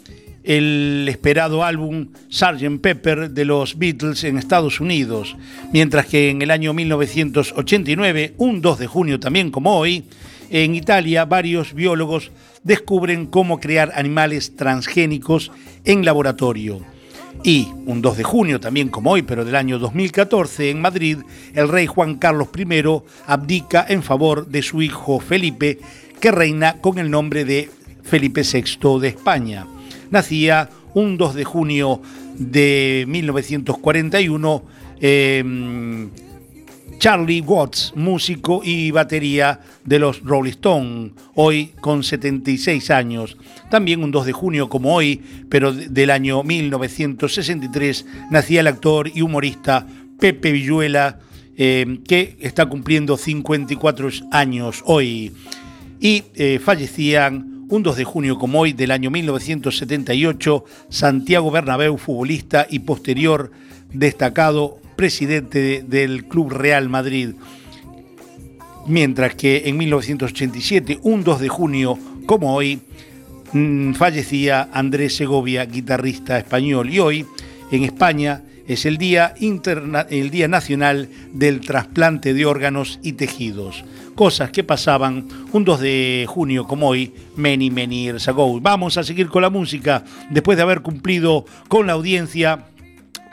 el 0.44 1.06
esperado 1.08 1.64
álbum 1.64 2.08
Sgt. 2.28 2.80
Pepper 2.80 3.30
de 3.30 3.44
los 3.44 3.78
Beatles 3.78 4.24
en 4.24 4.38
Estados 4.38 4.80
Unidos, 4.80 5.36
mientras 5.72 6.06
que 6.06 6.30
en 6.30 6.42
el 6.42 6.50
año 6.50 6.72
1989, 6.72 8.34
un 8.38 8.60
2 8.60 8.78
de 8.78 8.86
junio 8.86 9.20
también 9.20 9.50
como 9.50 9.76
hoy, 9.76 10.04
en 10.50 10.74
Italia 10.74 11.24
varios 11.24 11.74
biólogos 11.74 12.30
descubren 12.62 13.26
cómo 13.26 13.60
crear 13.60 13.92
animales 13.94 14.56
transgénicos 14.56 15.50
en 15.84 16.04
laboratorio. 16.04 16.80
Y 17.44 17.68
un 17.86 18.02
2 18.02 18.18
de 18.18 18.24
junio, 18.24 18.60
también 18.60 18.88
como 18.88 19.12
hoy, 19.12 19.22
pero 19.22 19.44
del 19.44 19.56
año 19.56 19.78
2014, 19.78 20.70
en 20.70 20.80
Madrid, 20.80 21.18
el 21.54 21.68
rey 21.68 21.86
Juan 21.86 22.16
Carlos 22.16 22.48
I 22.56 22.84
abdica 23.26 23.84
en 23.88 24.02
favor 24.02 24.46
de 24.46 24.62
su 24.62 24.82
hijo 24.82 25.18
Felipe, 25.18 25.78
que 26.20 26.30
reina 26.30 26.80
con 26.80 26.98
el 26.98 27.10
nombre 27.10 27.44
de 27.44 27.70
Felipe 28.02 28.42
VI 28.42 29.00
de 29.00 29.08
España 29.08 29.66
nacía 30.12 30.68
un 30.94 31.16
2 31.16 31.34
de 31.34 31.44
junio 31.44 32.00
de 32.38 33.04
1941 33.08 34.62
eh, 35.00 36.08
Charlie 37.02 37.40
Watts, 37.40 37.94
músico 37.96 38.60
y 38.62 38.92
batería 38.92 39.58
de 39.84 39.98
los 39.98 40.22
Rolling 40.22 40.52
Stones, 40.52 41.10
hoy 41.34 41.72
con 41.80 42.04
76 42.04 42.92
años. 42.92 43.36
También 43.72 44.04
un 44.04 44.12
2 44.12 44.26
de 44.26 44.32
junio 44.32 44.68
como 44.68 44.94
hoy, 44.94 45.20
pero 45.48 45.72
del 45.72 46.10
año 46.10 46.44
1963, 46.44 48.06
nacía 48.30 48.60
el 48.60 48.68
actor 48.68 49.10
y 49.12 49.22
humorista 49.22 49.84
Pepe 50.20 50.52
Villuela, 50.52 51.18
eh, 51.56 51.98
que 52.06 52.36
está 52.38 52.66
cumpliendo 52.66 53.16
54 53.16 54.08
años 54.30 54.84
hoy. 54.86 55.32
Y 55.98 56.22
eh, 56.36 56.60
fallecían 56.62 57.51
un 57.72 57.82
2 57.82 57.96
de 57.96 58.04
junio 58.04 58.38
como 58.38 58.60
hoy 58.60 58.74
del 58.74 58.90
año 58.90 59.10
1978, 59.10 60.64
Santiago 60.90 61.50
Bernabéu, 61.50 61.96
futbolista 61.96 62.66
y 62.68 62.80
posterior 62.80 63.50
destacado 63.94 64.78
presidente 64.94 65.82
del 65.82 66.26
Club 66.26 66.52
Real 66.52 66.90
Madrid. 66.90 67.30
Mientras 68.86 69.34
que 69.36 69.62
en 69.64 69.78
1987, 69.78 70.98
un 71.02 71.24
2 71.24 71.40
de 71.40 71.48
junio 71.48 71.98
como 72.26 72.54
hoy, 72.54 72.78
mm, 73.54 73.94
fallecía 73.94 74.68
Andrés 74.70 75.16
Segovia, 75.16 75.64
guitarrista 75.64 76.36
español. 76.36 76.90
Y 76.90 76.98
hoy, 76.98 77.26
en 77.70 77.84
España, 77.84 78.42
es 78.68 78.84
el 78.84 78.98
día, 78.98 79.32
el 80.10 80.30
día 80.30 80.46
Nacional 80.46 81.08
del 81.32 81.60
Trasplante 81.60 82.34
de 82.34 82.44
Órganos 82.44 83.00
y 83.02 83.14
Tejidos 83.14 83.82
cosas 84.14 84.50
que 84.50 84.64
pasaban 84.64 85.26
un 85.52 85.64
2 85.64 85.80
de 85.80 86.26
junio 86.28 86.66
como 86.66 86.88
hoy, 86.88 87.12
many, 87.36 87.70
many 87.70 88.04
years 88.04 88.28
ago. 88.28 88.60
Vamos 88.60 88.96
a 88.96 89.04
seguir 89.04 89.28
con 89.28 89.42
la 89.42 89.50
música 89.50 90.04
después 90.30 90.56
de 90.56 90.62
haber 90.62 90.82
cumplido 90.82 91.44
con 91.68 91.86
la 91.86 91.94
audiencia 91.94 92.66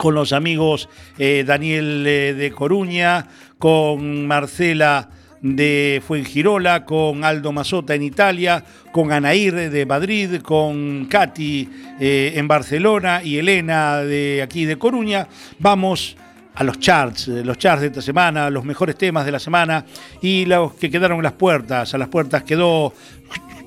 con 0.00 0.14
los 0.14 0.32
amigos 0.32 0.88
eh, 1.18 1.44
Daniel 1.46 2.06
eh, 2.06 2.32
de 2.32 2.50
Coruña, 2.52 3.26
con 3.58 4.26
Marcela 4.26 5.10
de 5.42 6.02
Fuengirola, 6.06 6.86
con 6.86 7.22
Aldo 7.22 7.52
Mazota 7.52 7.94
en 7.94 8.02
Italia, 8.02 8.64
con 8.92 9.12
Anair 9.12 9.70
de 9.70 9.84
Madrid, 9.84 10.40
con 10.40 11.04
Katy 11.04 11.68
eh, 12.00 12.32
en 12.34 12.48
Barcelona 12.48 13.20
y 13.22 13.36
Elena 13.36 13.98
de 13.98 14.40
aquí 14.42 14.64
de 14.64 14.78
Coruña. 14.78 15.28
Vamos 15.58 16.16
a 16.16 16.29
los 16.64 16.78
charts, 16.78 17.28
eh, 17.28 17.44
los 17.44 17.58
charts 17.58 17.80
de 17.80 17.86
esta 17.88 18.02
semana, 18.02 18.50
los 18.50 18.64
mejores 18.64 18.96
temas 18.96 19.24
de 19.24 19.32
la 19.32 19.38
semana 19.38 19.84
y 20.20 20.44
los 20.44 20.74
que 20.74 20.90
quedaron 20.90 21.18
en 21.18 21.24
las 21.24 21.32
puertas. 21.32 21.94
A 21.94 21.98
las 21.98 22.08
puertas 22.08 22.42
quedó 22.42 22.92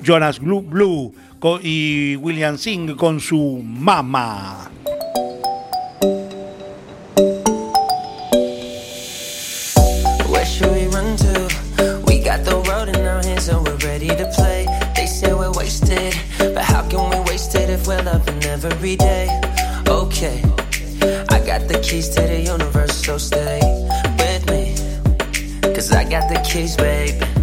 Jonas 0.02 0.40
Blue 0.40 1.14
y 1.62 2.16
William 2.18 2.58
Singh 2.58 2.96
con 2.96 3.20
su 3.20 3.62
Mama. 3.64 4.70
Got 21.60 21.68
the 21.68 21.80
keys 21.82 22.10
to 22.10 22.22
the 22.22 22.42
universe, 22.42 23.06
so 23.06 23.16
stay 23.20 23.60
with 24.18 24.50
me. 24.50 24.76
Cause 25.76 25.92
I 25.92 26.04
got 26.04 26.28
the 26.28 26.42
keys, 26.44 26.76
baby. 26.76 27.43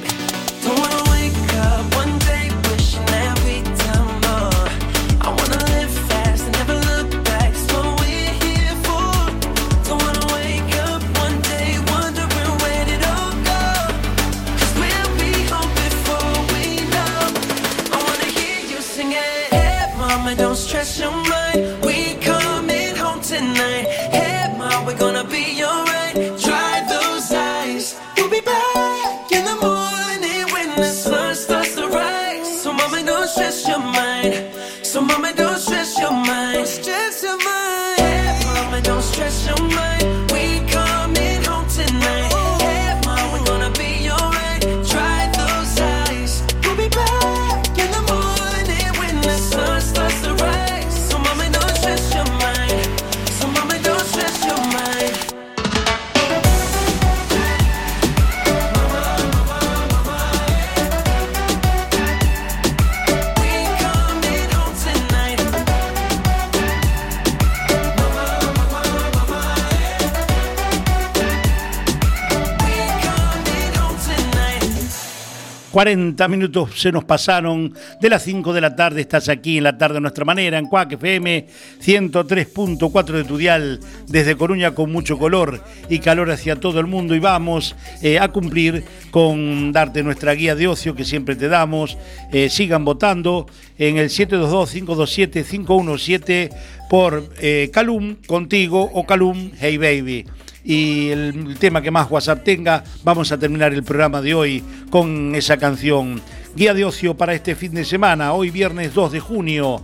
40 75.81 76.27
minutos 76.27 76.79
se 76.79 76.91
nos 76.91 77.05
pasaron 77.05 77.73
de 77.99 78.07
las 78.07 78.21
5 78.21 78.53
de 78.53 78.61
la 78.61 78.75
tarde. 78.75 79.01
Estás 79.01 79.29
aquí 79.29 79.57
en 79.57 79.63
la 79.63 79.79
tarde 79.79 79.97
a 79.97 79.99
nuestra 79.99 80.23
manera, 80.23 80.59
en 80.59 80.67
Cuac 80.67 80.91
FM 80.91 81.47
103.4 81.83 83.13
de 83.13 83.23
Tudial, 83.23 83.79
desde 84.07 84.37
Coruña 84.37 84.75
con 84.75 84.91
mucho 84.91 85.17
color 85.17 85.59
y 85.89 85.97
calor 85.97 86.29
hacia 86.29 86.55
todo 86.55 86.79
el 86.79 86.85
mundo. 86.85 87.15
Y 87.15 87.19
vamos 87.19 87.75
eh, 88.03 88.19
a 88.19 88.27
cumplir 88.27 88.83
con 89.09 89.71
darte 89.71 90.03
nuestra 90.03 90.33
guía 90.33 90.53
de 90.53 90.67
ocio 90.67 90.93
que 90.93 91.03
siempre 91.03 91.35
te 91.35 91.47
damos. 91.47 91.97
Eh, 92.31 92.49
sigan 92.49 92.85
votando 92.85 93.47
en 93.79 93.97
el 93.97 94.09
722-527-517 94.09 96.51
por 96.91 97.27
eh, 97.41 97.71
Calum 97.73 98.17
contigo 98.27 98.87
o 98.93 99.03
Calum 99.07 99.49
Hey 99.59 99.77
Baby 99.77 100.27
y 100.63 101.09
el 101.09 101.57
tema 101.59 101.81
que 101.81 101.91
más 101.91 102.09
WhatsApp 102.09 102.43
tenga, 102.43 102.83
vamos 103.03 103.31
a 103.31 103.37
terminar 103.37 103.73
el 103.73 103.83
programa 103.83 104.21
de 104.21 104.33
hoy 104.33 104.63
con 104.89 105.33
esa 105.35 105.57
canción. 105.57 106.21
Guía 106.55 106.73
de 106.73 106.85
ocio 106.85 107.15
para 107.15 107.33
este 107.33 107.55
fin 107.55 107.73
de 107.73 107.85
semana, 107.85 108.33
hoy 108.33 108.49
viernes 108.49 108.93
2 108.93 109.11
de 109.13 109.19
junio, 109.19 109.81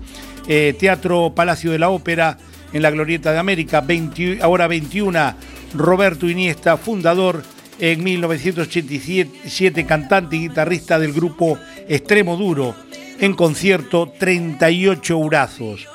eh, 0.48 0.76
Teatro 0.78 1.32
Palacio 1.34 1.72
de 1.72 1.80
la 1.80 1.90
Ópera 1.90 2.38
en 2.74 2.82
la 2.82 2.92
Glorieta 2.92 3.32
de 3.32 3.40
América, 3.40 3.82
20, 3.82 4.40
ahora 4.42 4.68
21, 4.68 5.36
Roberto 5.74 6.30
Iniesta, 6.30 6.78
fundador 6.78 7.44
en 7.80 8.04
1987, 8.04 9.86
cantante 9.86 10.36
y 10.36 10.48
guitarrista 10.48 11.00
del 11.00 11.14
grupo 11.14 11.58
Extremo 11.88 12.36
Duro, 12.36 12.76
en 13.20 13.34
concierto 13.34 14.12
38 14.20 15.18
urazos. 15.18 15.88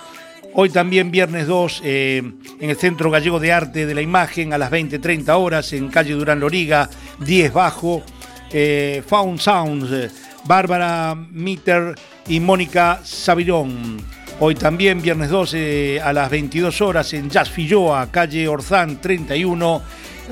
Hoy 0.54 0.68
también 0.68 1.10
viernes 1.10 1.46
2 1.46 1.80
eh, 1.82 2.22
en 2.60 2.70
el 2.70 2.76
Centro 2.76 3.10
Gallego 3.10 3.40
de 3.40 3.52
Arte 3.52 3.86
de 3.86 3.94
la 3.94 4.02
Imagen 4.02 4.52
a 4.52 4.58
las 4.58 4.70
20.30 4.70 5.30
horas 5.30 5.72
en 5.72 5.88
calle 5.88 6.12
Durán 6.12 6.40
Loriga, 6.40 6.90
10 7.20 7.54
Bajo, 7.54 8.02
eh, 8.52 9.02
Found 9.06 9.40
Sounds, 9.40 9.90
eh, 9.90 10.10
Bárbara 10.44 11.14
Mitter 11.14 11.94
y 12.28 12.38
Mónica 12.38 13.00
Sabirón. 13.02 13.96
Hoy 14.40 14.54
también 14.54 15.00
viernes 15.00 15.30
12 15.30 16.02
a 16.02 16.12
las 16.12 16.30
22 16.30 16.82
horas 16.82 17.14
en 17.14 17.30
Jazz 17.30 17.48
Filloa, 17.48 18.10
calle 18.10 18.46
Orzán 18.46 19.00
31, 19.00 19.80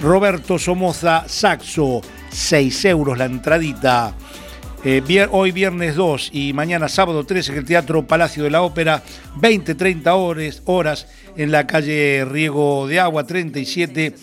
Roberto 0.03 0.59
Somoza 0.59 1.25
Saxo, 1.29 2.03
6 2.29 2.85
euros 2.85 3.17
la 3.17 3.25
entradita. 3.25 4.15
Eh, 4.83 5.29
hoy 5.31 5.53
viernes 5.53 5.95
2 5.95 6.31
y 6.33 6.55
mañana 6.55 6.89
sábado 6.89 7.25
3 7.25 7.51
en 7.51 7.57
el 7.59 7.65
Teatro 7.67 8.07
Palacio 8.07 8.45
de 8.45 8.51
la 8.51 8.63
Ópera, 8.63 9.03
20-30 9.37 10.63
horas 10.65 11.07
en 11.37 11.53
la 11.53 11.67
calle 11.67 12.25
Riego 12.25 12.89
de 12.89 12.99
Agua 12.99 13.27
37. 13.27 14.15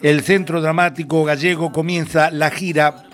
El 0.00 0.22
Centro 0.22 0.62
Dramático 0.62 1.22
Gallego 1.22 1.70
comienza 1.70 2.30
la 2.30 2.50
gira 2.50 3.04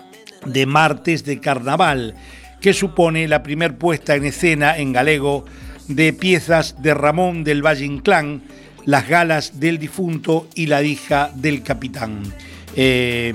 de 0.45 0.65
martes 0.65 1.25
de 1.25 1.41
carnaval, 1.41 2.15
que 2.61 2.73
supone 2.73 3.27
la 3.27 3.43
primer 3.43 3.77
puesta 3.77 4.15
en 4.15 4.23
escena 4.23 4.77
en 4.77 4.93
galego 4.93 5.43
de 5.89 6.13
piezas 6.13 6.81
de 6.81 6.93
Ramón 6.93 7.43
del 7.43 7.65
Valle 7.65 7.83
Inclán, 7.83 8.43
Las 8.85 9.09
galas 9.09 9.59
del 9.59 9.77
difunto 9.77 10.47
y 10.55 10.67
La 10.67 10.81
hija 10.81 11.31
del 11.35 11.63
capitán. 11.63 12.23
Eh, 12.77 13.33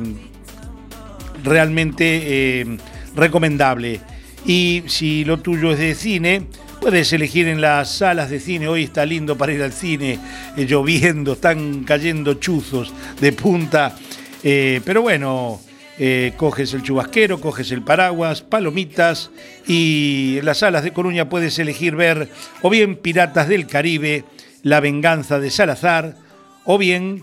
realmente... 1.44 2.60
Eh, 2.62 2.78
recomendable. 3.18 4.00
Y 4.46 4.84
si 4.86 5.24
lo 5.24 5.38
tuyo 5.38 5.72
es 5.72 5.78
de 5.78 5.94
cine, 5.94 6.42
puedes 6.80 7.12
elegir 7.12 7.48
en 7.48 7.60
las 7.60 7.90
salas 7.90 8.30
de 8.30 8.40
cine. 8.40 8.68
Hoy 8.68 8.84
está 8.84 9.04
lindo 9.04 9.36
para 9.36 9.52
ir 9.52 9.62
al 9.62 9.72
cine, 9.72 10.18
eh, 10.56 10.64
lloviendo, 10.64 11.32
están 11.32 11.84
cayendo 11.84 12.34
chuzos 12.34 12.92
de 13.20 13.32
punta. 13.32 13.96
Eh, 14.42 14.80
pero 14.84 15.02
bueno, 15.02 15.60
eh, 15.98 16.32
coges 16.36 16.72
el 16.74 16.82
chubasquero, 16.82 17.40
coges 17.40 17.72
el 17.72 17.82
paraguas, 17.82 18.42
palomitas 18.42 19.30
y 19.66 20.36
en 20.38 20.46
las 20.46 20.58
salas 20.58 20.84
de 20.84 20.92
Coruña 20.92 21.28
puedes 21.28 21.58
elegir 21.58 21.96
ver 21.96 22.28
o 22.62 22.70
bien 22.70 22.96
Piratas 22.96 23.48
del 23.48 23.66
Caribe, 23.66 24.24
La 24.62 24.80
venganza 24.80 25.40
de 25.40 25.50
Salazar, 25.50 26.16
o 26.64 26.78
bien 26.78 27.22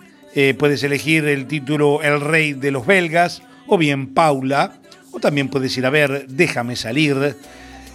puedes 0.57 0.83
elegir 0.83 1.23
el 1.29 1.47
título 1.47 2.01
El 2.01 2.19
rey 2.19 2.51
de 2.51 2.69
los 2.69 2.85
belgas, 2.85 3.41
o 3.67 3.77
bien 3.77 4.13
Paula, 4.13 4.81
o 5.15 5.19
también 5.19 5.47
puedes 5.47 5.75
ir 5.77 5.85
a 5.85 5.89
ver 5.89 6.27
Déjame 6.27 6.75
salir. 6.75 7.35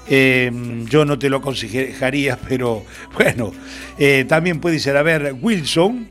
Eh, 0.09 0.51
yo 0.89 1.05
no 1.05 1.19
te 1.19 1.29
lo 1.29 1.37
aconsejaría, 1.37 2.39
pero 2.49 2.85
bueno, 3.15 3.53
eh, 3.99 4.25
también 4.27 4.59
puedes 4.59 4.87
ir 4.87 4.97
a 4.97 5.03
ver 5.03 5.37
Wilson. 5.41 6.09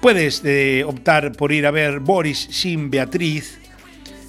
Puedes 0.00 0.42
eh, 0.44 0.84
optar 0.86 1.32
por 1.32 1.50
ir 1.50 1.66
a 1.66 1.70
ver 1.70 1.98
Boris 1.98 2.46
sin 2.50 2.90
Beatriz. 2.90 3.58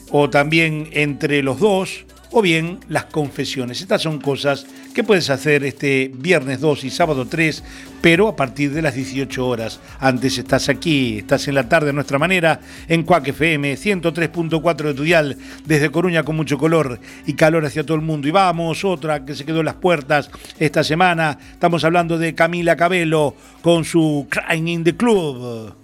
O 0.10 0.30
también 0.30 0.90
entre 0.92 1.44
los 1.44 1.60
dos 1.60 2.06
o 2.32 2.42
bien 2.42 2.80
las 2.90 3.06
confesiones. 3.06 3.82
Estas 3.82 4.02
son 4.02 4.20
cosas 4.20 4.66
que 4.96 5.04
puedes 5.04 5.30
hacer 5.30 5.66
este 5.66 6.10
viernes 6.16 6.62
2 6.62 6.86
y 6.86 6.90
sábado 6.90 7.28
3, 7.28 7.62
pero 8.02 8.30
a 8.30 8.36
partir 8.38 8.72
de 8.72 8.82
las 8.82 8.96
18 8.96 9.46
horas. 9.46 9.82
Antes 10.00 10.38
estás 10.38 10.70
aquí, 10.70 11.18
estás 11.18 11.50
en 11.50 11.56
la 11.56 11.68
tarde 11.68 11.90
a 11.90 11.94
nuestra 11.94 12.18
manera, 12.18 12.62
en 12.88 13.04
Cuac 13.04 13.28
FM 13.28 13.76
103.4 13.76 14.76
de 14.78 14.94
Tudial, 14.94 15.38
desde 15.66 15.92
Coruña 15.92 16.24
con 16.24 16.38
mucho 16.38 16.58
color 16.58 16.98
y 17.28 17.34
calor 17.34 17.66
hacia 17.66 17.84
todo 17.86 17.96
el 17.96 18.04
mundo. 18.04 18.30
Y 18.30 18.32
vamos, 18.32 18.86
otra 18.86 19.26
que 19.26 19.36
se 19.36 19.44
quedó 19.44 19.60
en 19.60 19.66
las 19.66 19.76
puertas 19.76 20.32
esta 20.60 20.82
semana. 20.82 21.38
Estamos 21.52 21.84
hablando 21.84 22.18
de 22.18 22.34
Camila 22.34 22.78
Cabello 22.78 23.36
con 23.62 23.84
su 23.84 24.28
Crying 24.30 24.70
in 24.70 24.84
the 24.86 24.96
Club. 24.96 25.76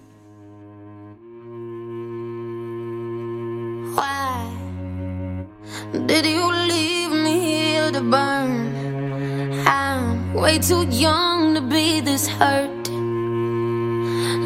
Did 6.08 6.26
you 6.26 6.50
leave 6.50 7.12
me 7.12 7.42
here 7.42 7.92
to 7.92 8.00
burn? 8.00 8.91
I'm 9.66 10.34
way 10.34 10.60
too 10.60 10.86
young 10.88 11.54
to 11.56 11.62
be 11.62 12.02
this 12.02 12.28
hurt. 12.28 12.90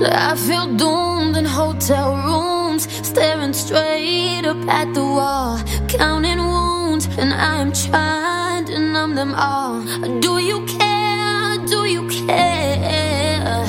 I 0.03 0.36
feel 0.36 0.76
doomed 0.76 1.38
in 1.38 1.45
hotel 1.45 2.16
rooms, 2.16 2.84
staring 3.07 3.53
straight 3.53 4.45
up 4.45 4.57
at 4.68 4.93
the 4.93 5.03
wall, 5.03 5.59
counting 5.88 6.39
wounds, 6.39 7.07
and 7.18 7.34
I'm 7.34 7.72
trying 7.72 8.66
to 8.66 8.80
numb 8.80 9.16
them 9.16 9.34
all. 9.36 9.82
Do 10.20 10.38
you 10.39 10.66
care? 10.66 11.57
Do 11.66 11.86
you 11.86 12.07
care? 12.09 13.66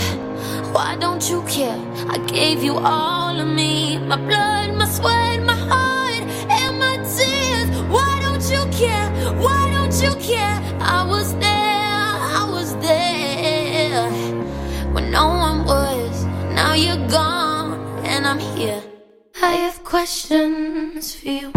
Why 0.73 0.97
don't 0.99 1.29
you 1.31 1.43
care? 1.43 1.79
I 2.09 2.19
gave 2.27 2.63
you 2.63 2.77
all 2.79 3.39
of 3.39 3.47
me, 3.47 3.99
my 3.99 4.17
blood, 4.17 4.75
my 4.75 4.87
sweat, 4.89 5.43
my 5.43 5.55
heart 5.55 6.25
and 6.51 6.79
my 6.79 6.97
tears. 7.15 7.69
Why 7.89 8.19
don't 8.23 8.45
you 8.51 8.67
care? 8.77 9.09
Why 9.39 9.71
don't 9.73 9.95
you 10.03 10.15
care? 10.21 10.56
I 10.89 11.05
was 11.05 11.35
there, 11.35 12.15
I 12.41 12.49
was 12.51 12.77
there 12.77 14.11
when 14.93 15.11
no 15.11 15.27
one 15.29 15.65
was. 15.65 16.25
Now 16.55 16.75
you're 16.75 17.09
gone, 17.09 17.73
and 18.05 18.25
I'm 18.27 18.39
here. 18.39 18.83
I 19.43 19.53
have 19.65 19.83
questions 19.83 21.17
for 21.17 21.29
you. 21.29 21.53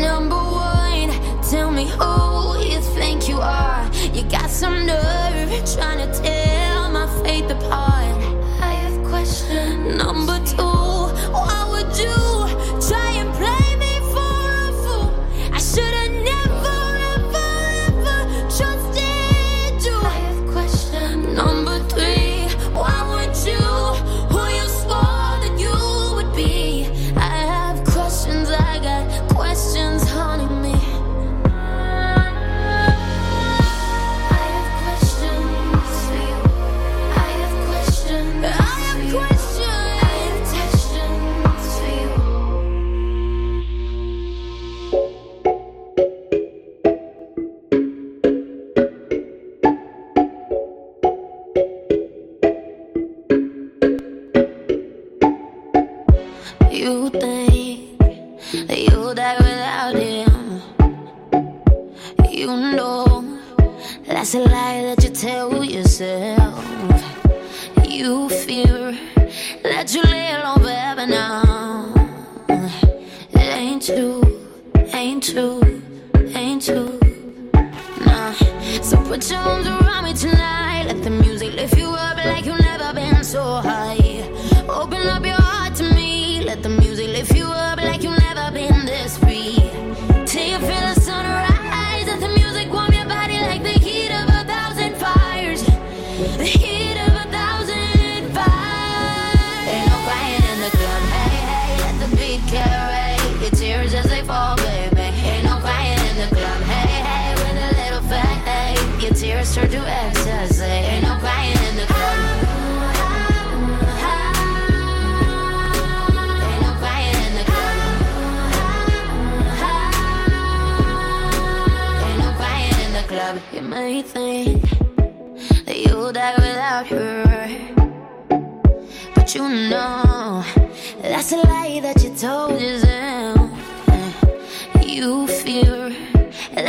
Number 0.00 0.36
one, 0.36 1.10
tell 1.50 1.70
me 1.72 1.86
who 1.86 2.58
you 2.60 2.80
think 2.94 3.28
you 3.28 3.38
are. 3.40 3.90
You 4.14 4.22
got 4.30 4.48
some 4.48 4.86
nerve 4.86 5.50
trying 5.74 5.98
to 6.06 6.22
tear 6.22 6.88
my 6.88 7.06
faith 7.24 7.50
apart. 7.50 8.16
I 8.60 8.72
have 8.84 9.04
questions. 9.08 9.96
Number 9.96 10.38
two, 10.46 10.62
why 10.62 11.66
would 11.70 11.96
you 11.98 12.31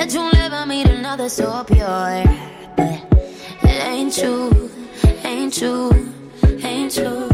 that 0.06 0.14
you'll 0.14 0.32
never 0.32 0.66
meet 0.66 0.88
another 0.90 1.30
so 1.30 1.64
pure. 1.64 2.24
But 2.76 3.02
it 3.64 3.84
ain't 3.88 4.14
true, 4.14 4.70
ain't 5.24 5.54
true, 5.54 5.92
ain't 6.62 6.94
true. 6.94 7.30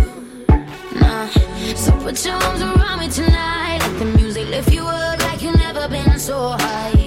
Nah. 1.00 1.28
So 1.76 1.92
put 2.04 2.24
your 2.24 2.36
arms 2.36 2.62
around 2.62 3.00
me 3.00 3.10
tonight. 3.10 3.80
Let 3.82 4.00
the 4.00 4.06
music 4.06 4.50
lift 4.50 4.72
you 4.72 4.84
up 4.84 5.20
like 5.20 5.42
you've 5.42 5.58
never 5.58 5.88
been 5.88 6.20
so 6.20 6.50
high. 6.60 6.99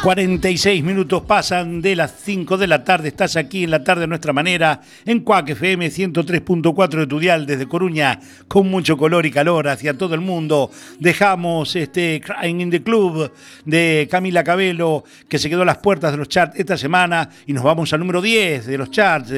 Open 0.00 0.10
up 0.10 0.42
your 0.42 0.48
46 0.48 0.84
minutos 0.84 1.22
pasan 1.22 1.82
de 1.82 1.96
las 1.96 2.14
5 2.22 2.56
de 2.56 2.66
la 2.66 2.84
tarde. 2.84 3.08
Estás 3.08 3.36
aquí 3.36 3.64
en 3.64 3.70
la 3.70 3.82
tarde 3.82 4.04
a 4.04 4.06
nuestra 4.06 4.32
manera, 4.32 4.80
en 5.04 5.20
Cuac 5.20 5.50
FM 5.50 5.88
103.4 5.88 7.00
de 7.00 7.06
Tudial, 7.06 7.46
desde 7.46 7.66
Coruña, 7.66 8.20
con 8.46 8.70
mucho 8.70 8.96
color 8.96 9.26
y 9.26 9.30
calor 9.30 9.66
hacia 9.68 9.98
todo 9.98 10.14
el 10.14 10.20
mundo. 10.20 10.70
Dejamos 11.00 11.74
este 11.74 12.20
Crying 12.20 12.60
in 12.60 12.70
the 12.70 12.82
Club 12.82 13.32
de 13.64 14.06
Camila 14.10 14.44
Cabello, 14.44 15.02
que 15.28 15.38
se 15.38 15.50
quedó 15.50 15.62
a 15.62 15.66
las 15.66 15.78
puertas 15.78 16.12
de 16.12 16.18
los 16.18 16.28
charts 16.28 16.58
esta 16.58 16.78
semana, 16.78 17.28
y 17.46 17.52
nos 17.52 17.64
vamos 17.64 17.92
al 17.92 18.00
número 18.00 18.22
10 18.22 18.66
de 18.66 18.78
los 18.78 18.90
charts. 18.90 19.32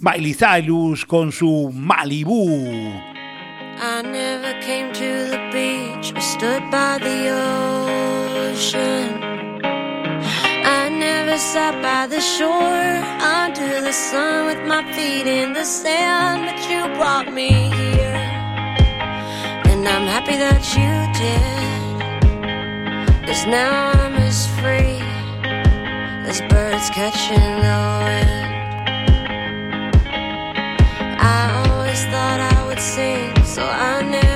Miley 0.00 0.34
Cyrus 0.34 1.06
con 1.06 1.32
su 1.32 1.70
Malibu. 1.72 2.68
I 3.78 4.02
never 4.02 4.52
came 4.60 4.92
to 4.92 5.30
the 5.30 5.40
beach 5.50 6.12
stood 6.20 6.62
by 6.70 6.98
the 6.98 7.30
ocean. 8.52 9.31
Never 11.32 11.44
sat 11.44 11.80
by 11.80 12.06
the 12.14 12.20
shore 12.20 12.92
under 13.40 13.80
the 13.80 13.92
sun 13.92 14.44
with 14.48 14.62
my 14.68 14.82
feet 14.92 15.26
in 15.26 15.54
the 15.54 15.64
sand, 15.64 16.44
but 16.44 16.60
you 16.68 16.80
brought 16.98 17.32
me 17.32 17.48
here. 17.48 18.20
And 19.70 19.88
I'm 19.88 20.06
happy 20.14 20.36
that 20.36 20.62
you 20.76 20.92
did. 21.24 21.56
Cause 23.26 23.46
now 23.46 23.92
I'm 23.94 24.14
as 24.28 24.46
free 24.60 25.00
as 26.28 26.42
birds 26.52 26.90
catching 26.90 27.52
the 27.64 27.80
wind. 28.04 28.42
I 31.18 31.40
always 31.64 32.02
thought 32.12 32.40
I 32.52 32.66
would 32.66 32.78
sing, 32.78 33.32
so 33.42 33.64
I 33.64 34.02
never 34.02 34.31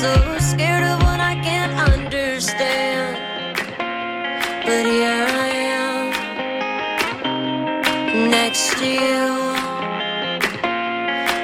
so 0.00 0.14
scared 0.38 0.84
of 0.84 1.02
what 1.02 1.18
I 1.18 1.34
can't 1.42 1.74
understand. 1.90 3.16
But 4.64 4.86
here 4.86 5.26
I 5.46 5.48
am, 5.82 6.04
next 8.30 8.78
to 8.78 8.86
you. 8.86 9.26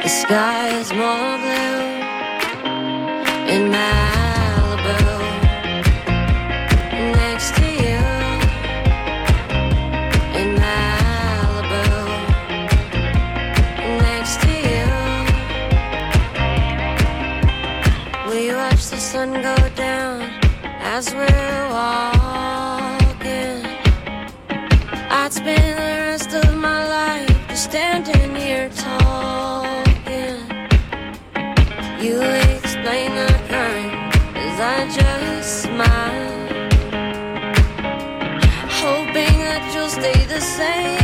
The 0.05 0.09
sky 0.09 0.69
is 0.81 0.93
more 0.93 1.39
blue 1.43 1.81
in 3.53 3.63
Malibu. 3.73 4.14
Watch 18.85 18.91
the 18.91 19.01
sun 19.01 19.33
go 19.33 19.57
down 19.77 20.23
as 20.81 21.15
we're 21.15 21.69
walking. 21.71 23.65
I'd 25.11 25.33
spend 25.33 25.79
the 25.79 26.01
rest 26.11 26.35
of 26.35 26.55
my 26.57 26.89
life 26.89 27.49
just 27.49 27.65
standing 27.65 28.35
here 28.35 28.69
talking. 28.71 30.39
You 32.03 32.21
explain 32.21 33.15
the 33.15 33.33
current 33.49 33.95
as 34.37 34.61
I 34.61 34.89
just 34.99 35.63
smile. 35.63 36.49
Hoping 38.83 39.39
that 39.49 39.73
you'll 39.75 39.89
stay 39.89 40.27
the 40.27 40.41
same 40.41 41.04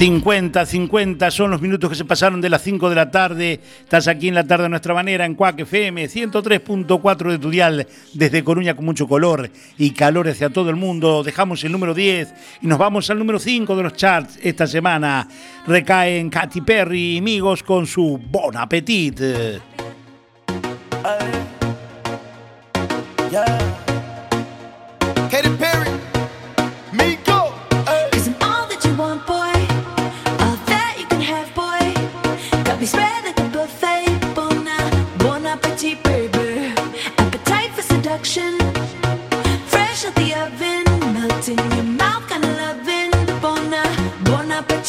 50, 0.00 0.64
50 0.64 1.30
son 1.30 1.50
los 1.50 1.60
minutos 1.60 1.90
que 1.90 1.94
se 1.94 2.06
pasaron 2.06 2.40
de 2.40 2.48
las 2.48 2.62
5 2.62 2.88
de 2.88 2.96
la 2.96 3.10
tarde. 3.10 3.60
Estás 3.80 4.08
aquí 4.08 4.28
en 4.28 4.34
la 4.34 4.46
tarde 4.46 4.64
a 4.64 4.68
nuestra 4.70 4.94
manera 4.94 5.26
en 5.26 5.34
Cuac 5.34 5.60
FM 5.60 6.08
103.4 6.08 7.30
de 7.30 7.38
tu 7.38 7.50
dial 7.50 7.86
desde 8.14 8.42
Coruña 8.42 8.74
con 8.74 8.86
mucho 8.86 9.06
color 9.06 9.50
y 9.76 9.90
calor 9.90 10.26
hacia 10.26 10.48
todo 10.48 10.70
el 10.70 10.76
mundo. 10.76 11.22
Dejamos 11.22 11.62
el 11.64 11.72
número 11.72 11.92
10 11.92 12.32
y 12.62 12.66
nos 12.66 12.78
vamos 12.78 13.10
al 13.10 13.18
número 13.18 13.38
5 13.38 13.76
de 13.76 13.82
los 13.82 13.92
charts 13.92 14.38
esta 14.42 14.66
semana. 14.66 15.28
Recaen 15.66 16.30
Katy 16.30 16.62
Perry 16.62 17.16
y 17.16 17.18
amigos 17.18 17.62
con 17.62 17.86
su 17.86 18.18
Bon 18.30 18.56
Appetit. 18.56 19.20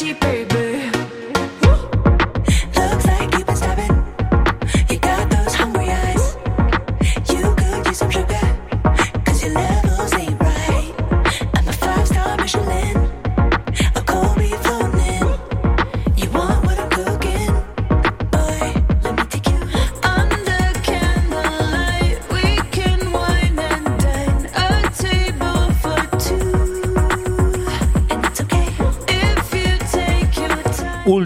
Bon 0.01 0.09
appetit, 0.09 0.19
baby. 0.19 0.50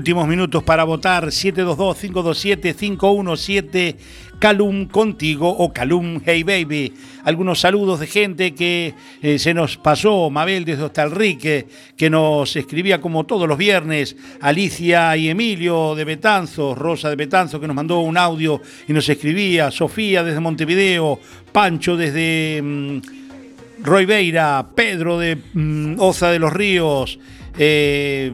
Últimos 0.05 0.27
minutos 0.27 0.63
para 0.63 0.83
votar 0.83 1.29
722-527-517 1.29 3.95
Calum 4.37 4.85
contigo 4.85 5.49
o 5.49 5.73
Calum 5.73 6.21
Hey 6.23 6.43
Baby. 6.43 6.93
Algunos 7.23 7.59
saludos 7.59 7.99
de 7.99 8.05
gente 8.05 8.53
que 8.53 8.93
eh, 9.23 9.39
se 9.39 9.55
nos 9.55 9.77
pasó. 9.77 10.29
Mabel 10.29 10.63
desde 10.63 10.83
Hostalrique, 10.83 11.65
que 11.97 12.11
nos 12.11 12.55
escribía 12.55 13.01
como 13.01 13.23
todos 13.23 13.47
los 13.47 13.57
viernes. 13.57 14.15
Alicia 14.41 15.17
y 15.17 15.29
Emilio 15.29 15.95
de 15.95 16.03
Betanzos. 16.03 16.77
Rosa 16.77 17.09
de 17.09 17.15
Betanzos 17.15 17.59
que 17.59 17.65
nos 17.65 17.75
mandó 17.75 18.01
un 18.01 18.15
audio 18.15 18.61
y 18.87 18.93
nos 18.93 19.09
escribía. 19.09 19.71
Sofía 19.71 20.23
desde 20.23 20.39
Montevideo. 20.39 21.19
Pancho 21.51 21.97
desde... 21.97 22.61
mm, 22.61 23.01
Roy 23.81 24.05
Beira, 24.05 24.67
Pedro 24.75 25.17
de 25.17 25.35
mm, 25.35 25.95
Oza 25.97 26.29
de 26.29 26.37
los 26.37 26.53
Ríos, 26.53 27.17
eh, 27.57 28.31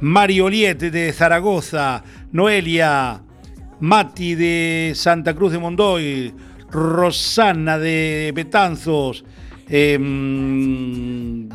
Mario 0.00 0.46
Oliete 0.46 0.90
de 0.90 1.12
Zaragoza, 1.12 2.02
Noelia, 2.32 3.20
Mati 3.80 4.34
de 4.34 4.92
Santa 4.94 5.34
Cruz 5.34 5.52
de 5.52 5.58
Mondoy, 5.58 6.34
Rosana 6.70 7.78
de 7.78 8.32
Betanzos, 8.34 9.24
eh, 9.68 9.98
mm, 9.98 11.48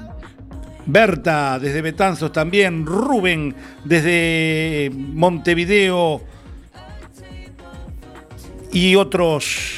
Berta 0.88 1.58
desde 1.60 1.82
Betanzos 1.82 2.32
también, 2.32 2.86
Rubén 2.86 3.56
desde 3.84 4.92
Montevideo 4.94 6.22
y 8.72 8.96
otros. 8.96 9.76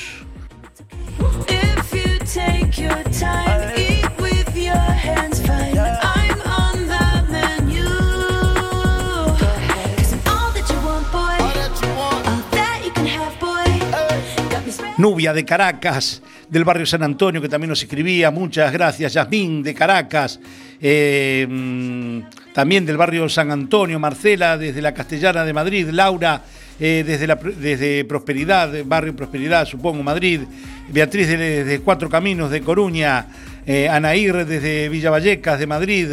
Nubia 14.97 15.31
de 15.33 15.45
Caracas, 15.45 16.21
del 16.49 16.63
barrio 16.63 16.85
San 16.85 17.03
Antonio, 17.03 17.41
que 17.41 17.49
también 17.49 17.69
nos 17.69 17.81
escribía. 17.83 18.31
Muchas 18.31 18.71
gracias. 18.73 19.13
Yasmín 19.13 19.61
de 19.63 19.73
Caracas, 19.73 20.39
eh, 20.81 21.45
mm, 21.49 22.53
también 22.53 22.85
del 22.85 22.97
barrio 22.97 23.29
San 23.29 23.51
Antonio. 23.51 23.99
Marcela 23.99 24.57
desde 24.57 24.81
la 24.81 24.93
Castellana 24.93 25.45
de 25.45 25.53
Madrid. 25.53 25.87
Laura 25.91 26.41
eh, 26.79 27.03
desde, 27.05 27.27
desde 27.59 28.05
Prosperidad, 28.05 28.71
barrio 28.85 29.15
Prosperidad, 29.15 29.65
supongo, 29.67 30.03
Madrid. 30.03 30.41
Beatriz 30.89 31.27
de- 31.27 31.37
desde 31.37 31.79
Cuatro 31.79 32.09
Caminos 32.09 32.49
de 32.51 32.61
Coruña. 32.61 33.25
Eh, 33.69 33.89
Anaír 33.89 34.45
desde 34.45 34.87
Villa 34.87 35.09
Vallecas 35.09 35.59
de 35.59 35.67
Madrid, 35.67 36.07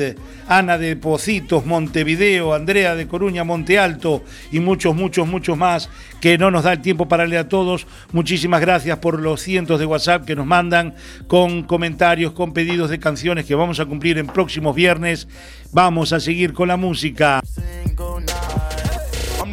Ana 0.49 0.77
de 0.77 0.97
Pocitos, 0.97 1.65
Montevideo, 1.65 2.53
Andrea 2.53 2.97
de 2.97 3.07
Coruña, 3.07 3.45
Monte 3.45 3.79
Alto 3.79 4.25
y 4.51 4.59
muchos, 4.59 4.97
muchos, 4.97 5.29
muchos 5.29 5.57
más 5.57 5.89
que 6.21 6.37
no 6.37 6.51
nos 6.51 6.65
da 6.65 6.73
el 6.73 6.83
tiempo 6.83 7.07
para 7.07 7.27
leer 7.27 7.43
a 7.43 7.49
todos. 7.49 7.87
Muchísimas 8.11 8.61
gracias 8.61 8.99
por 8.99 9.21
los 9.21 9.41
cientos 9.41 9.79
de 9.79 9.87
WhatsApp 9.87 10.25
que 10.25 10.35
nos 10.35 10.47
mandan 10.47 10.97
con 11.29 11.63
comentarios, 11.63 12.33
con 12.33 12.53
pedidos 12.53 12.91
de 12.91 12.99
canciones 12.99 13.47
que 13.47 13.55
vamos 13.55 13.79
a 13.79 13.87
cumplir 13.87 14.19
en 14.19 14.27
próximos 14.27 14.75
viernes. 14.75 15.29
Vamos 15.71 16.13
a 16.13 16.19
seguir 16.19 16.55
con 16.55 16.67
la 16.67 16.77
música. 16.77 17.41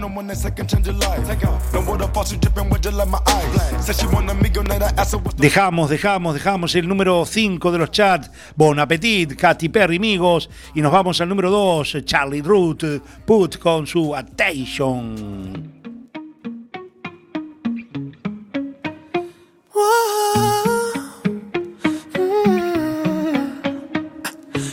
The 0.02 0.08
one 0.08 0.26
that 0.26 0.38
second 0.38 0.68
change 0.68 0.88
your 0.88 0.96
life. 0.96 1.28
Know 1.74 1.82
what 1.82 2.00
the 2.00 2.08
faucet 2.08 2.42
dripping 2.42 2.72
with 2.72 2.82
just 2.82 2.98
like 2.98 3.08
my 3.08 3.20
eyes. 3.28 3.86
Said 3.86 3.98
she 3.98 4.08
want 4.08 4.32
a 4.32 4.34
millionaire, 4.34 4.82
I 4.82 4.90
asked 4.98 5.12
her 5.12 5.20
what's 5.20 5.36
the 5.36 5.48
Dejamos, 5.48 5.90
dejamos, 5.90 6.34
dejamos 6.34 6.76
el 6.76 6.88
número 6.88 7.24
5 7.24 7.72
de 7.72 7.78
los 7.78 7.92
chats. 7.92 8.32
Bon 8.58 8.80
Appetit, 8.80 9.38
Katy 9.38 9.70
Perry, 9.70 9.98
amigos. 9.98 10.50
Y 10.74 10.82
nos 10.82 10.92
vamos 10.92 11.22
al 11.22 11.30
número 11.30 11.52
2, 11.52 12.04
Charlie 12.04 12.42
Root, 12.42 12.84
Put 13.28 13.60
con 13.60 13.86
su 13.86 14.16
Attention. 14.16 15.72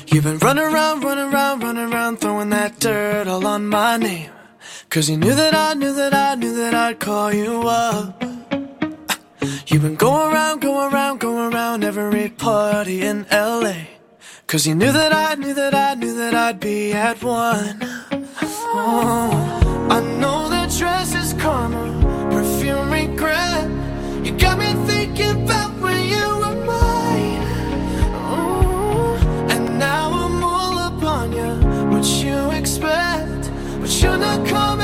You've 0.07 0.25
been 0.25 0.39
running 0.39 0.65
around, 0.65 1.05
running 1.05 1.35
around, 1.35 1.63
running 1.63 1.93
around, 1.93 2.17
throwing 2.17 2.49
that 2.49 2.81
dirt 2.81 3.29
all 3.29 3.47
on 3.47 3.69
my 3.69 3.99
name. 3.99 4.31
Cause 4.91 5.11
you 5.11 5.19
knew 5.19 5.35
that 5.35 5.55
I 5.55 5.75
knew 5.75 5.93
that 5.93 6.15
I 6.15 6.35
knew 6.35 6.57
that 6.57 6.73
I'd 6.73 6.99
call 6.99 7.31
you 7.31 7.61
up. 7.69 8.25
You've 9.67 9.83
been 9.83 9.97
going 9.97 10.33
around, 10.33 10.63
going 10.63 10.91
around, 10.91 11.21
going 11.21 11.53
around 11.53 11.85
every 11.85 12.31
party 12.31 13.03
in 13.03 13.27
LA. 13.31 13.75
Cause 14.47 14.67
you 14.67 14.75
knew 14.75 14.91
that 14.91 15.13
I 15.13 15.35
knew 15.35 15.53
that 15.53 15.75
I 15.75 15.93
knew 15.93 16.15
that 16.15 16.33
I'd 16.33 16.59
be 16.59 16.95
at 16.95 17.23
one. 17.23 17.79
Oh, 18.81 19.89
I 19.91 20.01
know 20.19 20.49
that 20.49 20.71
dress 20.71 21.15
is 21.15 21.35
karma, 21.35 21.85
perfume 22.31 22.91
regret. 22.91 23.71
You 24.25 24.33
got 24.39 24.59
me 24.59 24.73
thinking 24.87 25.45
about 25.45 25.79
when 25.83 26.03
you 26.03 26.27
were 26.39 26.65
mine. 26.65 27.43
Oh, 28.25 29.49
and 29.51 29.79
now 29.79 30.11
I'm 30.13 30.43
all 30.43 30.79
upon 30.97 31.33
you. 31.33 31.91
What 31.91 32.07
you 32.07 32.53
expect? 32.53 33.51
But 33.81 34.03
you're 34.03 34.19
not 34.19 34.47
coming 34.47 34.78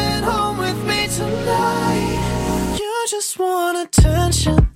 just 3.07 3.39
want 3.39 3.77
attention. 3.77 4.74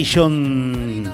Attention. 0.00 1.12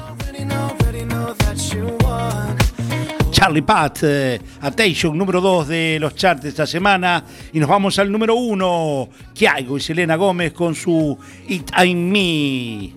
Charlie 3.32 3.62
Pat, 3.62 4.04
eh, 4.04 4.40
Attention, 4.60 5.18
número 5.18 5.40
2 5.40 5.66
de 5.66 5.98
los 5.98 6.14
charts 6.14 6.44
esta 6.44 6.66
semana. 6.68 7.24
Y 7.52 7.58
nos 7.58 7.68
vamos 7.68 7.98
al 7.98 8.12
número 8.12 8.36
1, 8.36 9.08
Kiaigo 9.34 9.76
y 9.76 9.80
Selena 9.80 10.14
Gómez 10.14 10.52
con 10.52 10.76
su 10.76 11.18
It 11.48 11.68
Ain't 11.74 12.12
Me. 12.12 12.92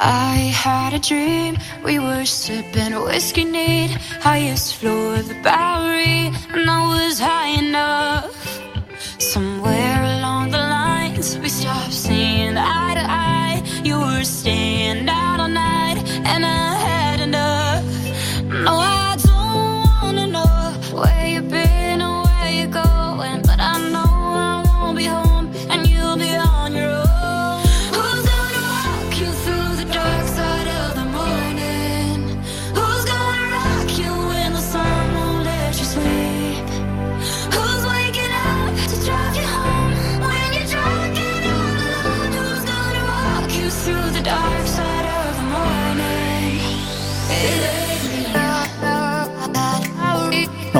I 0.00 0.52
had 0.52 0.94
a 0.94 0.98
dream, 0.98 1.56
we 1.84 2.00
were 2.00 2.26
sipping 2.26 2.92
whiskey 3.04 3.44
neat, 3.44 3.90
highest 4.20 4.74
floor 4.76 5.14
of 5.14 5.28
the 5.28 5.34
Bowery, 5.44 6.32
and 6.52 6.68
I 6.68 6.88
was 6.88 7.20
high 7.20 7.37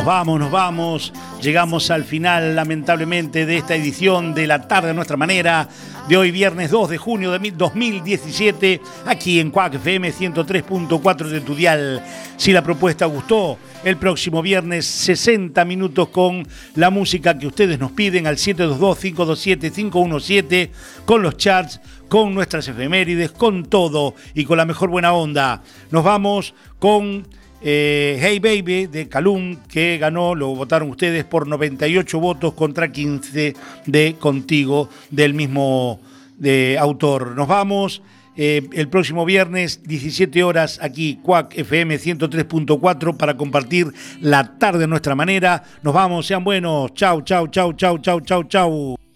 vamos, 0.08 0.40
nos 0.40 0.50
vamos. 0.50 1.12
Llegamos 1.42 1.90
al 1.90 2.02
final, 2.02 2.56
lamentablemente, 2.56 3.44
de 3.44 3.58
esta 3.58 3.74
edición 3.74 4.32
de 4.32 4.46
La 4.46 4.66
Tarde 4.66 4.88
a 4.88 4.94
Nuestra 4.94 5.18
Manera, 5.18 5.68
de 6.08 6.16
hoy 6.16 6.30
viernes 6.30 6.70
2 6.70 6.88
de 6.88 6.96
junio 6.96 7.30
de 7.30 7.50
2017, 7.50 8.80
aquí 9.04 9.38
en 9.38 9.50
Cuac 9.50 9.74
FM 9.74 10.10
103.4 10.10 11.28
de 11.28 11.42
tu 11.42 11.54
dial. 11.54 12.02
Si 12.38 12.54
la 12.54 12.62
propuesta 12.62 13.04
gustó, 13.04 13.58
el 13.84 13.98
próximo 13.98 14.40
viernes 14.40 14.86
60 14.86 15.62
minutos 15.66 16.08
con 16.08 16.48
la 16.74 16.88
música 16.88 17.38
que 17.38 17.46
ustedes 17.46 17.78
nos 17.78 17.92
piden 17.92 18.26
al 18.26 18.36
722-527-517, 18.36 20.70
con 21.04 21.20
los 21.20 21.36
charts, 21.36 21.82
con 22.08 22.34
nuestras 22.34 22.66
efemérides, 22.66 23.32
con 23.32 23.66
todo 23.66 24.14
y 24.32 24.46
con 24.46 24.56
la 24.56 24.64
mejor 24.64 24.88
buena 24.88 25.12
onda. 25.12 25.62
Nos 25.90 26.02
vamos 26.02 26.54
con 26.78 27.26
eh, 27.62 28.18
Hey 28.20 28.38
Baby 28.38 28.86
de 28.86 29.08
Calum, 29.08 29.56
que 29.68 29.98
ganó, 29.98 30.34
lo 30.34 30.54
votaron 30.54 30.90
ustedes 30.90 31.24
por 31.24 31.46
98 31.46 32.20
votos 32.20 32.54
contra 32.54 32.90
15 32.92 33.54
de 33.86 34.16
Contigo, 34.18 34.88
del 35.10 35.34
mismo 35.34 36.00
de 36.36 36.76
autor. 36.78 37.34
Nos 37.36 37.48
vamos. 37.48 38.02
eh, 38.40 38.62
el 38.72 38.88
próximo 38.88 39.24
viernes, 39.24 39.82
17 39.82 40.44
horas, 40.44 40.78
aquí, 40.80 41.18
Cuac 41.22 41.58
FM 41.58 41.98
103.4, 41.98 43.16
para 43.16 43.36
compartir 43.36 43.92
la 44.20 44.56
tarde 44.58 44.84
a 44.84 44.86
nuestra 44.86 45.16
manera. 45.16 45.64
Nos 45.82 45.92
vamos, 45.92 46.24
sean 46.24 46.44
buenos. 46.44 46.94
Chau, 46.94 47.22
chau, 47.22 47.48
chau, 47.48 47.72
chau, 47.72 47.98
chau, 47.98 48.20
chau, 48.20 48.44
chau. 48.44 49.07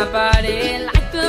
my 0.00 0.12
body. 0.12 0.59